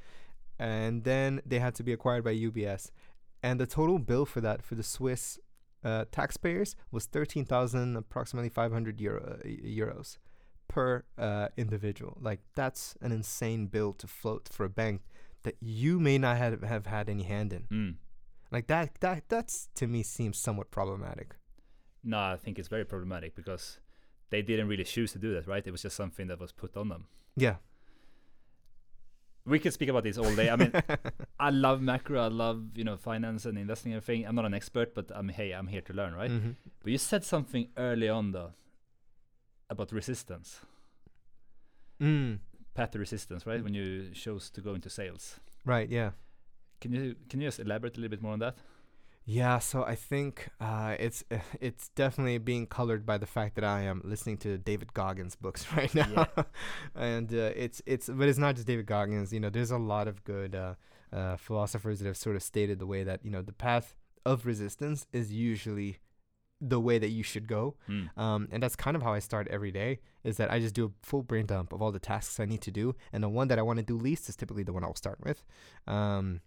[0.59, 2.91] and then they had to be acquired by ubs
[3.41, 5.39] and the total bill for that for the swiss
[5.83, 10.17] uh, taxpayers was 13,000 approximately 500 euro, euros
[10.67, 15.01] per uh, individual like that's an insane bill to float for a bank
[15.43, 17.95] that you may not have, have had any hand in Mm.
[18.51, 21.35] like that that that's to me seems somewhat problematic.
[22.03, 23.79] No, I think it's very problematic because
[24.29, 25.65] they didn't really choose to do that, right?
[25.65, 27.07] It was just something that was put on them.
[27.35, 27.55] Yeah.
[29.45, 30.49] We could speak about this all day.
[30.49, 30.71] I mean,
[31.39, 34.27] I love macro, I love you know finance and investing and everything.
[34.27, 36.29] I'm not an expert, but I'm hey, I'm here to learn, right?
[36.31, 36.55] Mhm.
[36.83, 38.51] But you said something early on though
[39.69, 40.61] about resistance,
[42.01, 42.39] Mm.
[42.73, 43.63] path to resistance, right?
[43.63, 45.39] When you chose to go into sales.
[45.65, 46.11] Right, yeah.
[46.81, 48.55] Can you can you just elaborate a little bit more on that?
[49.31, 51.23] Yeah, so I think uh, it's
[51.61, 55.71] it's definitely being colored by the fact that I am listening to David Goggins books
[55.77, 56.27] right now,
[56.95, 59.31] and uh, it's it's but it's not just David Goggins.
[59.31, 60.73] You know, there's a lot of good uh,
[61.13, 64.47] uh, philosophers that have sort of stated the way that you know the path of
[64.47, 65.99] resistance is usually
[66.59, 67.75] the way that you should go.
[67.87, 68.17] Mm.
[68.17, 69.99] Um, and that's kind of how I start every day.
[70.23, 72.61] Is that I just do a full brain dump of all the tasks I need
[72.61, 74.83] to do, and the one that I want to do least is typically the one
[74.83, 75.43] I'll start with.
[75.85, 76.41] Um,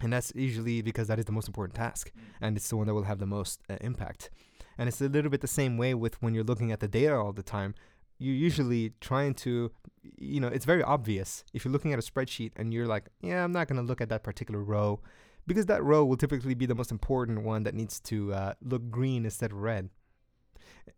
[0.00, 2.94] and that's usually because that is the most important task, and it's the one that
[2.94, 4.30] will have the most uh, impact.
[4.78, 7.14] And it's a little bit the same way with when you're looking at the data
[7.14, 7.74] all the time.
[8.18, 9.70] You're usually trying to,
[10.18, 13.44] you know, it's very obvious if you're looking at a spreadsheet and you're like, yeah,
[13.44, 15.00] I'm not going to look at that particular row
[15.46, 18.90] because that row will typically be the most important one that needs to uh, look
[18.90, 19.88] green instead of red.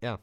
[0.01, 0.17] Yeah.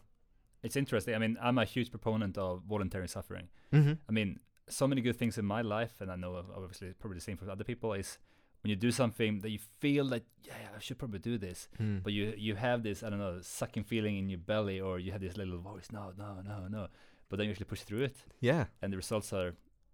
[0.61, 1.15] It's interesting.
[1.15, 3.47] I mean, I'm a huge proponent of voluntary suffering.
[3.73, 3.93] Mm-hmm.
[4.07, 7.23] I mean, so many good things in my life, and I know obviously probably the
[7.23, 8.17] same for other people, is
[8.61, 12.03] when you do something that you feel that yeah, I should probably do this, Mm.
[12.03, 15.11] but you you have this I don't know sucking feeling in your belly, or you
[15.11, 16.87] have this little voice, no, no, no, no,
[17.29, 18.65] but then you actually push through it, yeah.
[18.81, 19.53] and the results are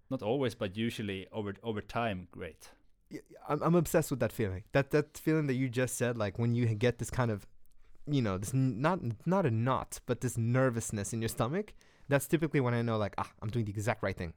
[0.10, 2.70] not always, but usually over over time, great.
[3.48, 4.64] I'm, I'm obsessed with that feeling.
[4.72, 7.46] That that feeling that you just said, like when you get this kind of,
[8.08, 11.74] you know, this n- not not a knot, but this nervousness in your stomach.
[12.08, 14.34] That's typically when I know, like, ah, I'm doing the exact right thing.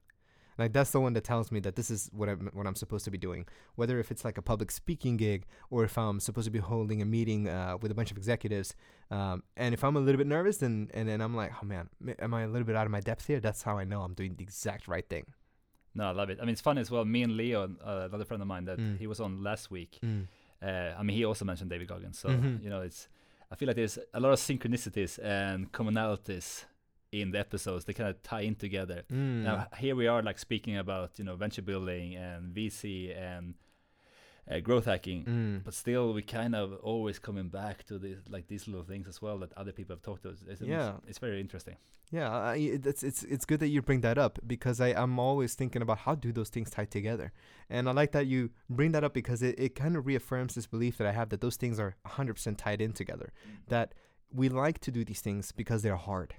[0.59, 3.05] Like that's the one that tells me that this is what I'm what I'm supposed
[3.05, 3.47] to be doing.
[3.77, 7.01] Whether if it's like a public speaking gig or if I'm supposed to be holding
[7.01, 8.75] a meeting uh, with a bunch of executives,
[9.11, 11.89] um, and if I'm a little bit nervous, then and then I'm like, oh man,
[12.19, 13.41] am I a little bit out of my depth here?
[13.41, 15.27] That's how I know I'm doing the exact right thing.
[15.95, 16.39] No, I love it.
[16.41, 17.05] I mean, it's funny as well.
[17.05, 18.99] Me and Leo, uh, another friend of mine that Mm.
[18.99, 19.99] he was on last week.
[20.05, 20.27] Mm.
[20.63, 22.19] Uh, I mean, he also mentioned David Goggins.
[22.19, 22.63] So Mhm.
[22.63, 23.09] you know, it's.
[23.51, 26.65] I feel like there's a lot of synchronicities and commonalities
[27.13, 27.85] in the episodes.
[27.85, 29.03] They kind of tie in together.
[29.13, 29.43] Mm.
[29.45, 33.55] Now here we are, like speaking about you know venture building and VC and
[34.51, 35.25] uh, growth hacking.
[35.25, 35.65] Mm.
[35.65, 39.21] But still, we kind of always coming back to these like these little things as
[39.23, 40.39] well that other people have talked to us.
[40.49, 40.93] It's, it's- Yeah.
[41.07, 41.77] it's very interesting.
[42.11, 45.53] Yeah, I, it's it's it's good that you bring that up because I I'm always
[45.55, 47.33] thinking about how do those things tie together,
[47.69, 50.67] and I like that you bring that up because it, it kind of reaffirms this
[50.67, 53.31] belief that I have that those things are 100% tied in together.
[53.69, 53.93] That
[54.33, 56.33] we like to do these things because they're hard,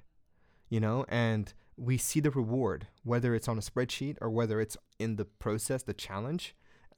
[0.70, 4.76] you know, and we see the reward whether it's on a spreadsheet or whether it's
[4.98, 6.54] in the process, the challenge.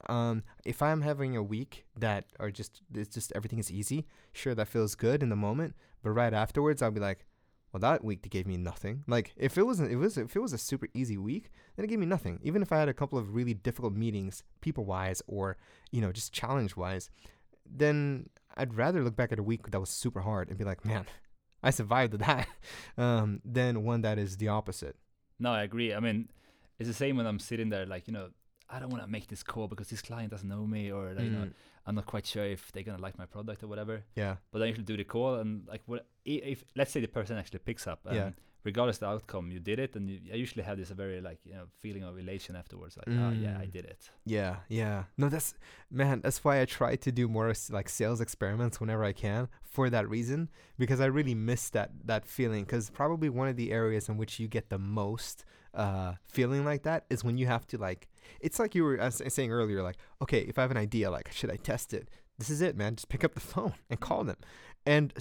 [0.09, 4.55] Um, if I'm having a week that are just it's just everything is easy, sure
[4.55, 7.25] that feels good in the moment, but right afterwards I'll be like
[7.73, 10.53] well that week gave me nothing like if it wasn't it was if it was
[10.53, 13.17] a super easy week then it gave me nothing even if i had a couple
[13.17, 15.57] of really difficult meetings people wise or
[15.91, 17.09] you know just challenge wise
[17.65, 20.85] then i'd rather look back at a week that was super hard and be like
[20.85, 21.05] man
[21.63, 22.47] i survived that
[22.97, 24.95] um, than one that is the opposite
[25.39, 25.89] No, I agree.
[25.97, 26.29] I mean,
[26.79, 28.27] it's the same when I'm sitting there, like you know,
[28.69, 31.25] I don't want to make this call because this client doesn't know me, or like,
[31.25, 31.53] you know, Mm,
[31.85, 33.95] I'm not quite sure if they're gonna like my product or whatever.
[34.15, 35.99] yeah But then you should do the call, and like, what
[36.33, 38.29] i- if let's say the person actually picks up, and Yeah.
[38.63, 41.39] Regardless of the outcome, you did it, and you, I usually have this very like
[41.45, 43.71] you know feeling of elation afterwards, like, oh yeah, I Mm.
[43.71, 44.09] did it.
[44.25, 45.03] Yeah, yeah.
[45.17, 45.53] No, that's
[45.91, 46.21] man.
[46.21, 50.09] That's why I try to do more like sales experiments whenever I can for that
[50.09, 52.63] reason because I really miss that that feeling.
[52.63, 56.83] Because probably one of the areas in which you get the most uh, feeling like
[56.83, 58.07] that is when you have to like.
[58.39, 61.31] It's like you were uh, saying earlier, like, okay, if I have an idea, like,
[61.31, 62.09] should I test it?
[62.39, 62.95] This is it, man.
[62.95, 64.37] Just pick up the phone and call them.
[64.85, 65.13] And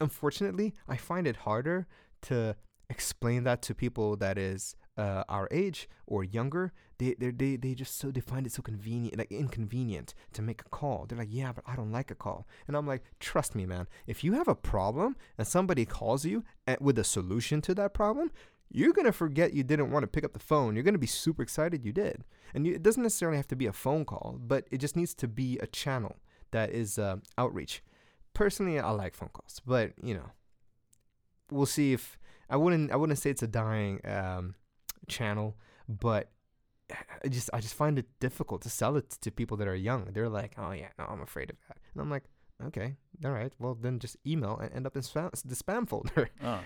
[0.00, 1.86] unfortunately, I find it harder
[2.22, 2.56] to
[2.96, 7.98] explain that to people that is uh, our age or younger they they they just
[7.98, 11.06] so they find it so convenient like inconvenient to make a call.
[11.06, 12.46] They're like yeah but i don't like a call.
[12.66, 13.86] And i'm like trust me man.
[14.06, 17.94] If you have a problem and somebody calls you a- with a solution to that
[17.94, 18.30] problem
[18.70, 20.74] you're going to forget you didn't want to pick up the phone.
[20.74, 22.24] You're going to be super excited you did.
[22.54, 25.14] And you, it doesn't necessarily have to be a phone call but it just needs
[25.14, 26.16] to be a channel
[26.52, 27.82] that is uh, outreach.
[28.32, 30.30] Personally i like phone calls but you know
[31.50, 32.18] we'll see if
[32.54, 34.44] i wouldn't i wouldn't say it's a dying um,
[35.16, 35.48] channel
[35.88, 36.24] but
[37.24, 40.02] I just I just find it difficult to sell it to people that are young.
[40.12, 42.24] They're like, "Oh yeah, no, I'm afraid of that," and I'm like,
[42.68, 46.28] "Okay, all right, well then just email and end up in spam, the spam folder."
[46.44, 46.60] Oh.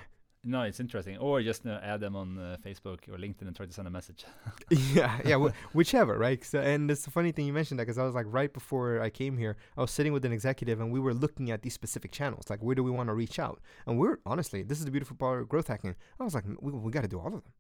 [0.45, 1.17] No, it's interesting.
[1.19, 3.91] Or just uh, add them on uh, Facebook or LinkedIn and try to send a
[3.91, 4.25] message.
[4.71, 6.43] yeah, yeah, wh- whichever, right?
[6.45, 9.01] So, and it's a funny thing you mentioned that because I was like, right before
[9.03, 11.75] I came here, I was sitting with an executive and we were looking at these
[11.75, 13.61] specific channels, like where do we want to reach out?
[13.87, 15.97] And we're honestly, this is the beautiful part of growth hacking.
[16.21, 17.53] I was like, we, we got to do all of them.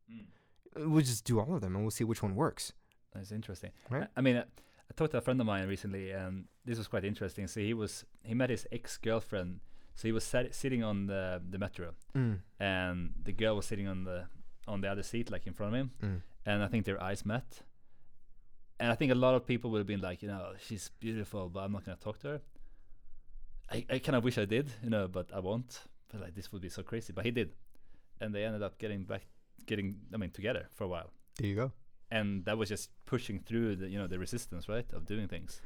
[0.76, 2.72] We'll just do all of them and we'll see which one works.
[3.14, 3.70] That's interesting.
[3.90, 4.04] Right.
[4.04, 4.44] I, I mean, uh,
[4.90, 7.46] I talked to a friend of mine recently, and this was quite interesting.
[7.46, 9.60] So he was he met his ex girlfriend.
[9.98, 11.22] So he was sat, sitting on the
[11.52, 14.18] the metro, Mm, and the girl was sitting on the
[14.66, 15.90] on the other seat, like in front of him.
[16.02, 17.62] mm, And I think their eyes met.
[18.80, 21.48] And I think a lot of people would have been like, you know, she's beautiful,
[21.48, 22.40] but I'm not gonna talk to her.
[23.70, 25.80] I, I kind of wish I did, you know, but I won't.
[26.10, 27.12] But like this would be so crazy.
[27.12, 27.50] But he did,
[28.20, 29.22] and they ended up getting back,
[29.66, 31.10] getting I mean together for a while.
[31.38, 31.72] there you go.
[32.10, 35.60] and that was just pushing through the you know the resistance right of doing things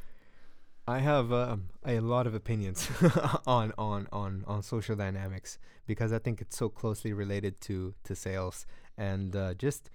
[0.86, 2.88] I have um, a lot of opinions
[3.46, 8.16] on, on on on social dynamics because I think it's so closely related to to
[8.16, 8.66] sales
[8.98, 9.90] and uh, just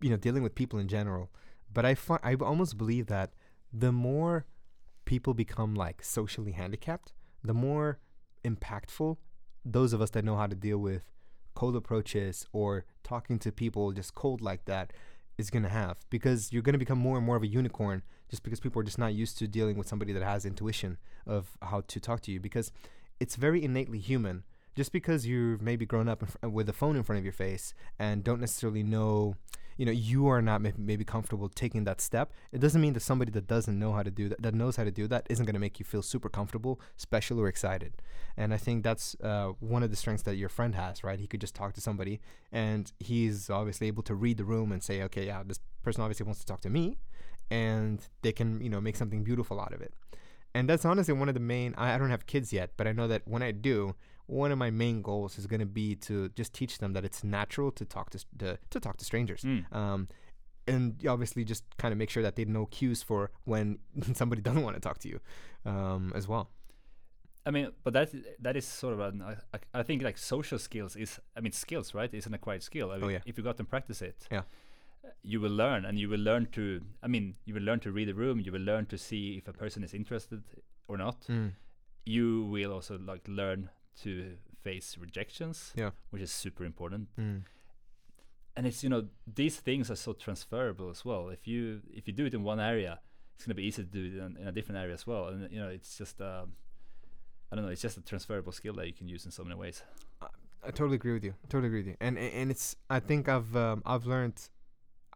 [0.00, 1.30] you know dealing with people in general.
[1.72, 3.32] But I fi- I almost believe that
[3.72, 4.46] the more
[5.04, 7.12] people become like socially handicapped,
[7.44, 7.98] the more
[8.44, 9.18] impactful
[9.64, 11.04] those of us that know how to deal with
[11.54, 14.92] cold approaches or talking to people just cold like that
[15.36, 18.02] is going to have because you're going to become more and more of a unicorn
[18.28, 21.56] just because people are just not used to dealing with somebody that has intuition of
[21.62, 22.72] how to talk to you because
[23.20, 24.44] it's very innately human.
[24.76, 27.74] Just because you've maybe grown up fr- with a phone in front of your face
[27.98, 29.34] and don't necessarily know
[29.76, 33.30] you know you are not maybe comfortable taking that step it doesn't mean that somebody
[33.30, 35.54] that doesn't know how to do that that knows how to do that isn't going
[35.54, 37.94] to make you feel super comfortable special or excited.
[38.36, 41.18] And i think that's uh, one of the strengths that your friend has right?
[41.18, 42.20] He could just talk to somebody
[42.52, 46.26] and he's obviously able to read the room and say okay yeah this person obviously
[46.26, 46.98] wants to talk to me
[47.50, 49.92] and they can you know make something beautiful out of it
[50.54, 52.92] and that's honestly one of the main I, I don't have kids yet but i
[52.92, 53.94] know that when i do
[54.26, 57.24] one of my main goals is going to be to just teach them that it's
[57.24, 59.72] natural to talk to, to to talk to strangers Mm.
[59.74, 60.08] um,
[60.66, 63.78] and obviously just kind of make sure that they know cues for when
[64.12, 65.18] somebody doesn't want to talk to you
[65.64, 66.50] um, as well.
[67.46, 69.22] I mean, but that that is sort of an.
[69.22, 69.36] I,
[69.78, 71.18] I- think like social skills is.
[71.34, 72.10] I mean, skills, right?
[72.12, 72.90] It's an acquired skill.
[72.90, 73.20] I mean, Oh, yeah.
[73.24, 74.42] If you got and practice it, Yeah.
[75.08, 76.80] Uh, you will learn, and you will learn to.
[77.02, 78.40] I mean, you will learn to read the room.
[78.40, 80.42] You will learn to see if a person is interested
[80.88, 81.26] or not.
[81.28, 81.52] Mm.
[82.04, 83.70] You will also like learn
[84.02, 85.90] to face rejections, Yeah.
[86.10, 87.08] which is super important.
[87.18, 87.42] Mm.
[88.56, 91.28] And it's you know these things are so transferable as well.
[91.28, 93.00] If you if you do it in one area,
[93.36, 95.28] it's gonna be easy to do it in, in a different area as well.
[95.28, 96.20] And you know, it's just.
[96.20, 96.52] Um,
[97.50, 97.70] I don't know.
[97.70, 99.82] It's just a transferable skill that you can use in so many ways.
[100.20, 101.34] I totally agree with you.
[101.48, 101.96] Totally agree with you.
[102.00, 104.38] And and and it's I think I've um, I've learned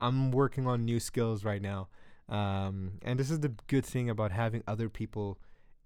[0.02, 1.88] I'm working on new skills right now.
[2.28, 5.38] Um, and this is the good thing about having other people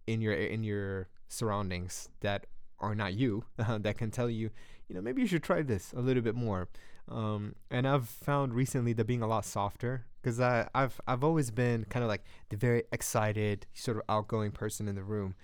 [0.07, 2.47] in your in your surroundings that
[2.79, 4.51] are not you that can tell you,
[4.89, 6.69] you know, maybe you should try this a little bit more.
[7.09, 11.85] Um, and I've found recently that being a lot softer because I've I've always been
[11.85, 15.35] kind of like the very excited, sort of outgoing person in the room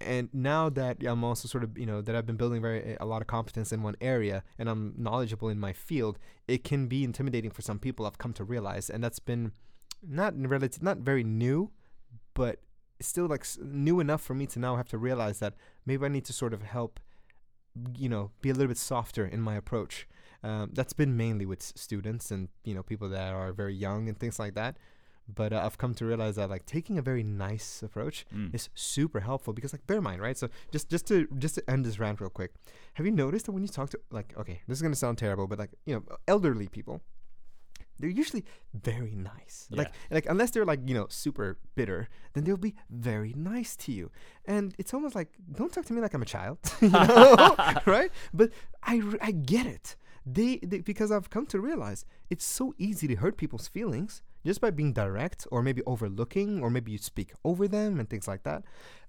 [0.00, 3.06] and now that I'm also sort of you know that I've been building very a
[3.06, 7.04] lot of competence in one area and I'm knowledgeable in my field, it can be
[7.04, 8.06] intimidating for some people.
[8.06, 9.52] I've come to realize, and that's been
[10.06, 11.70] not relative, not very new,
[12.34, 12.60] but
[13.00, 16.24] still like new enough for me to now have to realize that maybe I need
[16.26, 17.00] to sort of help,
[17.96, 20.06] you know, be a little bit softer in my approach.
[20.42, 24.18] Um, that's been mainly with students and you know people that are very young and
[24.18, 24.76] things like that.
[25.28, 28.54] But uh, I've come to realize that like taking a very nice approach Mm.
[28.54, 30.36] is super helpful because like bear in mind right?
[30.38, 32.52] So just just to just to end this rant real quick
[32.94, 35.46] have you noticed that when you talk to like okay this is gonna sound terrible
[35.46, 37.00] but like you know elderly people
[37.98, 39.68] they're usually very nice.
[39.70, 39.78] Yeah.
[39.78, 43.92] like like unless they're like you know super bitter then they'll be very nice to
[43.92, 44.10] you.
[44.44, 47.54] And it's almost like don't talk to me like i'm a child you know?
[47.86, 48.10] Right?
[48.34, 48.50] But
[48.82, 49.96] I I get it.
[50.28, 54.60] They, they because i've come to realize it's so easy to hurt people's feelings just
[54.60, 58.42] by being direct or maybe overlooking or maybe you speak over them and things like
[58.44, 58.62] that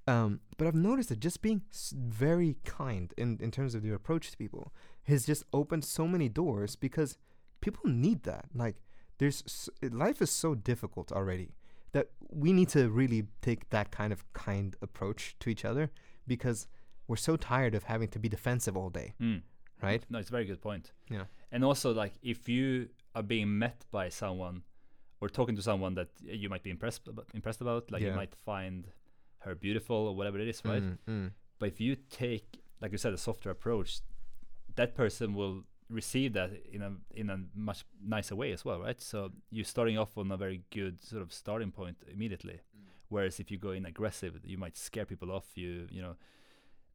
[0.07, 1.61] um, but i've noticed that just being
[1.93, 4.73] very kind in, in terms of your approach to people
[5.03, 7.17] has just opened so many doors because
[7.61, 8.75] people need that like
[9.19, 9.69] there's
[10.05, 11.49] life is so difficult already
[11.93, 12.07] that
[12.43, 15.89] we need to really take that kind of kind approach to each other
[16.27, 16.67] because
[17.07, 19.41] we're so tired of having to be defensive all day Mm.
[19.81, 20.91] right No, it's a very good point.
[21.09, 21.25] Yeah.
[21.53, 24.63] And also, like, if you are being met by someone
[25.21, 28.09] or talking to someone that you might be impressed about, impressed about, like Yeah.
[28.09, 28.87] you might find
[29.39, 30.83] her beautiful or whatever it is, right?
[30.83, 31.31] Mm, mm.
[31.59, 33.99] But if you take, like you said, a softer approach,
[34.75, 39.01] that person will receive that in a in a much nicer way as well, right?
[39.01, 42.59] So you're starting off on a very good sort of starting point immediately.
[43.09, 45.45] Whereas if you go in aggressive, you might scare people off.
[45.55, 46.15] You you know,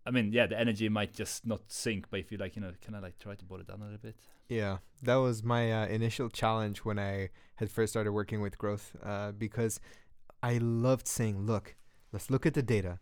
[0.04, 2.72] I mean, yeah, the energy might just not sync, But if you like, you know,
[2.84, 4.16] kind of like try to boil it down a little bit.
[4.48, 8.96] Yeah, that was my uh, initial challenge when I had first started working with growth
[9.04, 9.80] uh, because
[10.42, 11.76] I loved saying, look,
[12.12, 12.98] let's look at the data.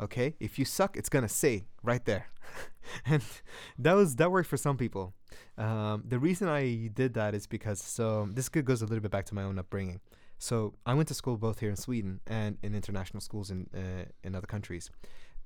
[0.00, 2.26] Okay, if you suck, it's gonna say right there,
[3.06, 3.22] and
[3.78, 5.14] that was that worked for some people.
[5.56, 9.24] Um, the reason I did that is because so this goes a little bit back
[9.26, 10.00] to my own upbringing.
[10.38, 14.06] So I went to school both here in Sweden and in international schools in uh,
[14.24, 14.90] in other countries.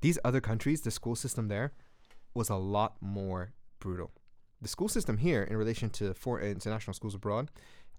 [0.00, 1.72] These other countries, the school system there
[2.34, 4.10] was a lot more brutal.
[4.62, 7.50] The school system here in relation to for international schools abroad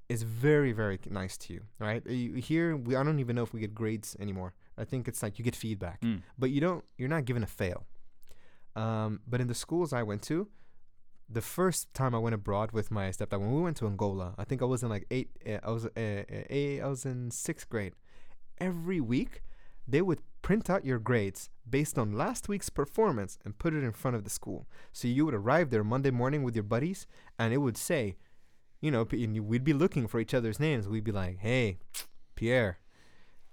[0.09, 2.01] is very very nice to you right?
[2.49, 4.53] Here we i don't even know if we get grades anymore.
[4.77, 6.21] I think it's like you get feedback Mm.
[6.37, 7.85] but you don't you're not given a fail.
[8.75, 10.47] Um, but in the schools i went to
[11.37, 14.43] the first time i went abroad with my stepdad when we went to angola i
[14.47, 16.23] think i was in like eight uh, i was uh, uh,
[16.59, 17.93] eight, i was in sixth grade.
[18.59, 19.33] Every week
[19.87, 23.91] they would print out your grades based on last week's performance and put it in
[23.91, 27.05] front of the school so you would arrive there Monday morning with your buddies,
[27.37, 28.15] and it would say,
[28.81, 30.87] you know, and we'd be looking for each other's names.
[30.87, 31.77] We'd be like, "Hey,
[32.33, 32.79] Pierre,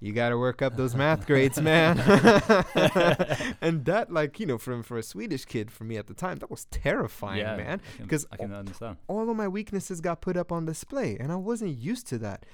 [0.01, 1.99] you got to work up those math grades, man."
[3.61, 6.39] and that, like, you know, from for a Swedish kid, for me at the time,
[6.39, 7.81] that was terrifying, yeah, man.
[7.97, 8.97] I can- I can understand.
[9.07, 12.47] All of my weaknesses got put up on display, and I wasn't used to that.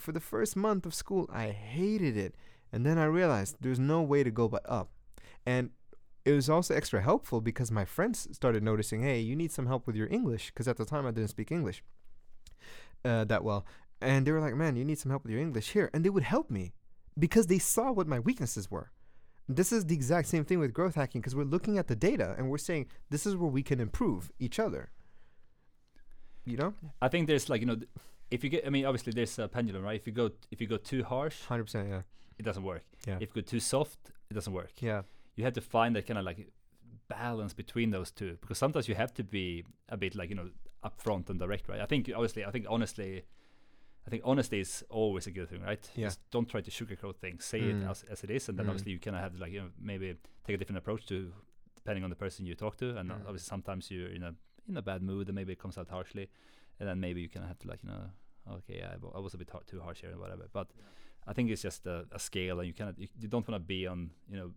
[0.00, 2.34] For the first month of school, I hated it,
[2.72, 4.90] and then I realized there's no way to go but up,
[5.46, 5.70] and
[6.24, 9.86] it was also extra helpful because my friends started noticing, hey, you need some help
[9.86, 11.82] with your English, because at the time I didn't speak English
[13.04, 13.66] uh, that well,
[14.00, 16.10] and they were like, man, you need some help with your English here, and they
[16.10, 16.72] would help me
[17.18, 18.90] because they saw what my weaknesses were.
[19.48, 22.34] This is the exact same thing with growth hacking because we're looking at the data
[22.38, 24.90] and we're saying this is where we can improve each other.
[26.46, 27.88] You know, I think there's like you know, th-
[28.30, 29.96] if you get, I mean, obviously there's a pendulum, right?
[29.96, 32.02] If you go if you go too harsh, hundred percent, yeah,
[32.38, 32.84] it doesn't work.
[33.06, 34.72] yeah, If you go too soft, it doesn't work.
[34.80, 35.02] yeah,
[35.36, 36.48] You have to find that kind of like
[37.08, 40.50] balance between those two because sometimes you have to be a bit like you know
[40.84, 41.80] upfront and direct, right?
[41.80, 43.22] I think obviously, I think honestly,
[44.06, 45.90] I think honesty is always a good thing, right?
[45.94, 46.06] Yeah.
[46.06, 47.44] Just don't try to sugarcoat things.
[47.44, 47.82] Say Mm.
[47.82, 48.70] it as, as it is, and then Mm.
[48.70, 50.14] obviously you kind of have to like you know maybe
[50.46, 51.32] take a different approach to
[51.76, 53.20] depending on the person you talk to, and Mm.
[53.28, 54.34] obviously sometimes you're in a
[54.68, 56.28] in a bad mood and maybe it comes out harshly,
[56.80, 58.10] and then maybe you kind of have to like you know
[58.56, 60.48] okay I was a bit har- too harsh here and whatever.
[60.52, 60.68] But
[61.26, 63.66] I think it's just a, a scale, and you cannot you, you don't want to
[63.66, 64.50] be on you know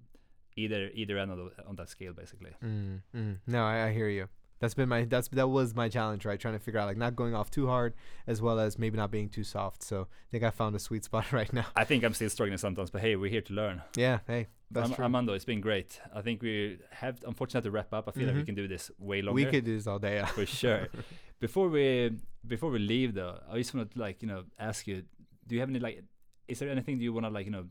[0.56, 2.52] either either end of the, on that scale basically.
[2.64, 3.38] Mm, mm.
[3.48, 4.28] No, I, I hear you.
[4.60, 6.40] That's been my that's that was my challenge, right?
[6.40, 7.94] Trying to figure out like not going off too hard,
[8.26, 9.84] as well as maybe not being too soft.
[9.84, 11.68] So I think I found a sweet spot right now.
[11.76, 13.84] I think I'm still struggling sometimes, but hey, we're here to learn.
[13.96, 14.20] Yeah.
[14.26, 15.04] Hey, that's Am- true.
[15.04, 16.02] Armando, it's been great.
[16.12, 18.08] I think we have unfortunately to wrap up.
[18.08, 18.46] I feel like we Mhm.
[18.48, 19.36] can do this way longer.
[19.36, 20.16] we could do this all day.
[20.16, 20.26] Yeah.
[20.26, 20.88] for sure.
[21.40, 22.14] Before we
[22.48, 25.04] before we leave though, I just want to like you know ask you,
[25.46, 26.02] do you have any like,
[26.48, 27.66] is there anything you want to like you know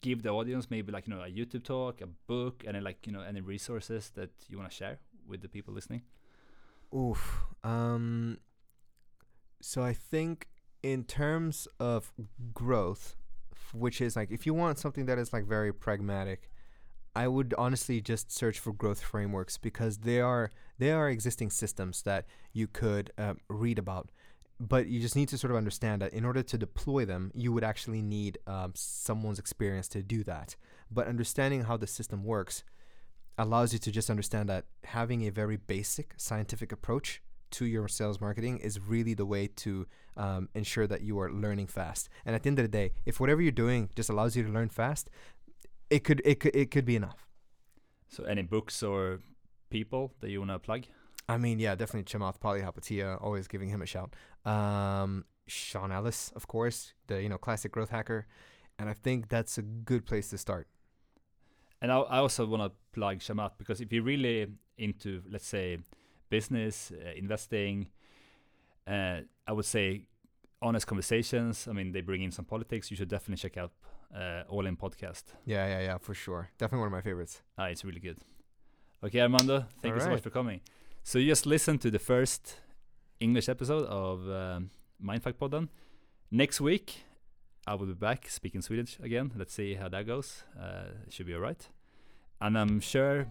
[0.00, 3.12] give the audience maybe like you know a YouTube talk, a book, any like you
[3.12, 6.02] know any resources that you want to share with the people listening?
[6.94, 7.44] Oof.
[7.62, 8.38] Um.
[9.60, 10.48] So I think
[10.82, 12.12] in terms of
[12.52, 13.16] growth,
[13.72, 16.50] which is like if you want something that is like very pragmatic,
[17.16, 22.02] I would honestly just search for growth frameworks because they are they are existing systems
[22.02, 24.10] that you could um, read about.
[24.60, 27.52] But you just need to sort of understand that in order to deploy them, you
[27.52, 30.56] would actually need um, someone's experience to do that.
[30.90, 32.62] But understanding how the system works
[33.36, 38.20] allows you to just understand that having a very basic scientific approach to your sales
[38.20, 39.86] marketing is really the way to
[40.16, 42.08] um, ensure that you are learning fast.
[42.24, 44.50] And at the end of the day, if whatever you're doing just allows you to
[44.50, 45.10] learn fast,
[45.90, 47.26] it could it could it could be enough.
[48.08, 49.20] So any books or
[49.70, 50.84] people that you want to plug?
[51.28, 54.14] I mean, yeah, definitely Chamath Palihapitiya, always giving him a shout.
[54.44, 58.26] Um, Sean Ellis, of course, the you know classic growth hacker,
[58.78, 60.68] and I think that's a good place to start.
[61.80, 64.46] And I, I also want to plug Chamath because if you're really
[64.78, 65.78] into, let's say,
[66.30, 67.88] business, uh, investing,
[68.86, 70.06] uh, I would say
[70.62, 71.68] honest conversations.
[71.68, 72.90] I mean, they bring in some politics.
[72.90, 73.72] You should definitely check out
[74.16, 75.24] uh, All In Podcast.
[75.44, 76.48] Yeah, yeah, yeah, for sure.
[76.58, 77.42] Definitely one of my favorites.
[77.58, 78.18] Ah, it's really good.
[79.02, 80.60] Okay, Armando, thank you so much for coming.
[81.02, 82.56] So you just listen to the first
[83.24, 84.70] English episode of um,
[85.02, 85.68] Mindfuck Podden.
[86.30, 87.04] Next week,
[87.66, 89.32] I will be back speaking Swedish again.
[89.34, 90.44] Let's see how that goes.
[90.60, 91.66] Uh, it should be alright.
[92.42, 93.26] And I'm sure,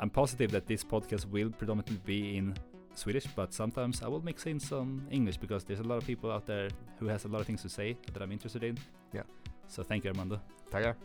[0.00, 2.54] I'm positive that this podcast will predominantly be in
[2.94, 6.32] Swedish, but sometimes I will mix in some English because there's a lot of people
[6.32, 6.68] out there
[6.98, 8.76] who has a lot of things to say that I'm interested in.
[9.12, 9.22] Yeah.
[9.68, 10.40] So thank you, Armando.
[10.72, 10.96] Tackar.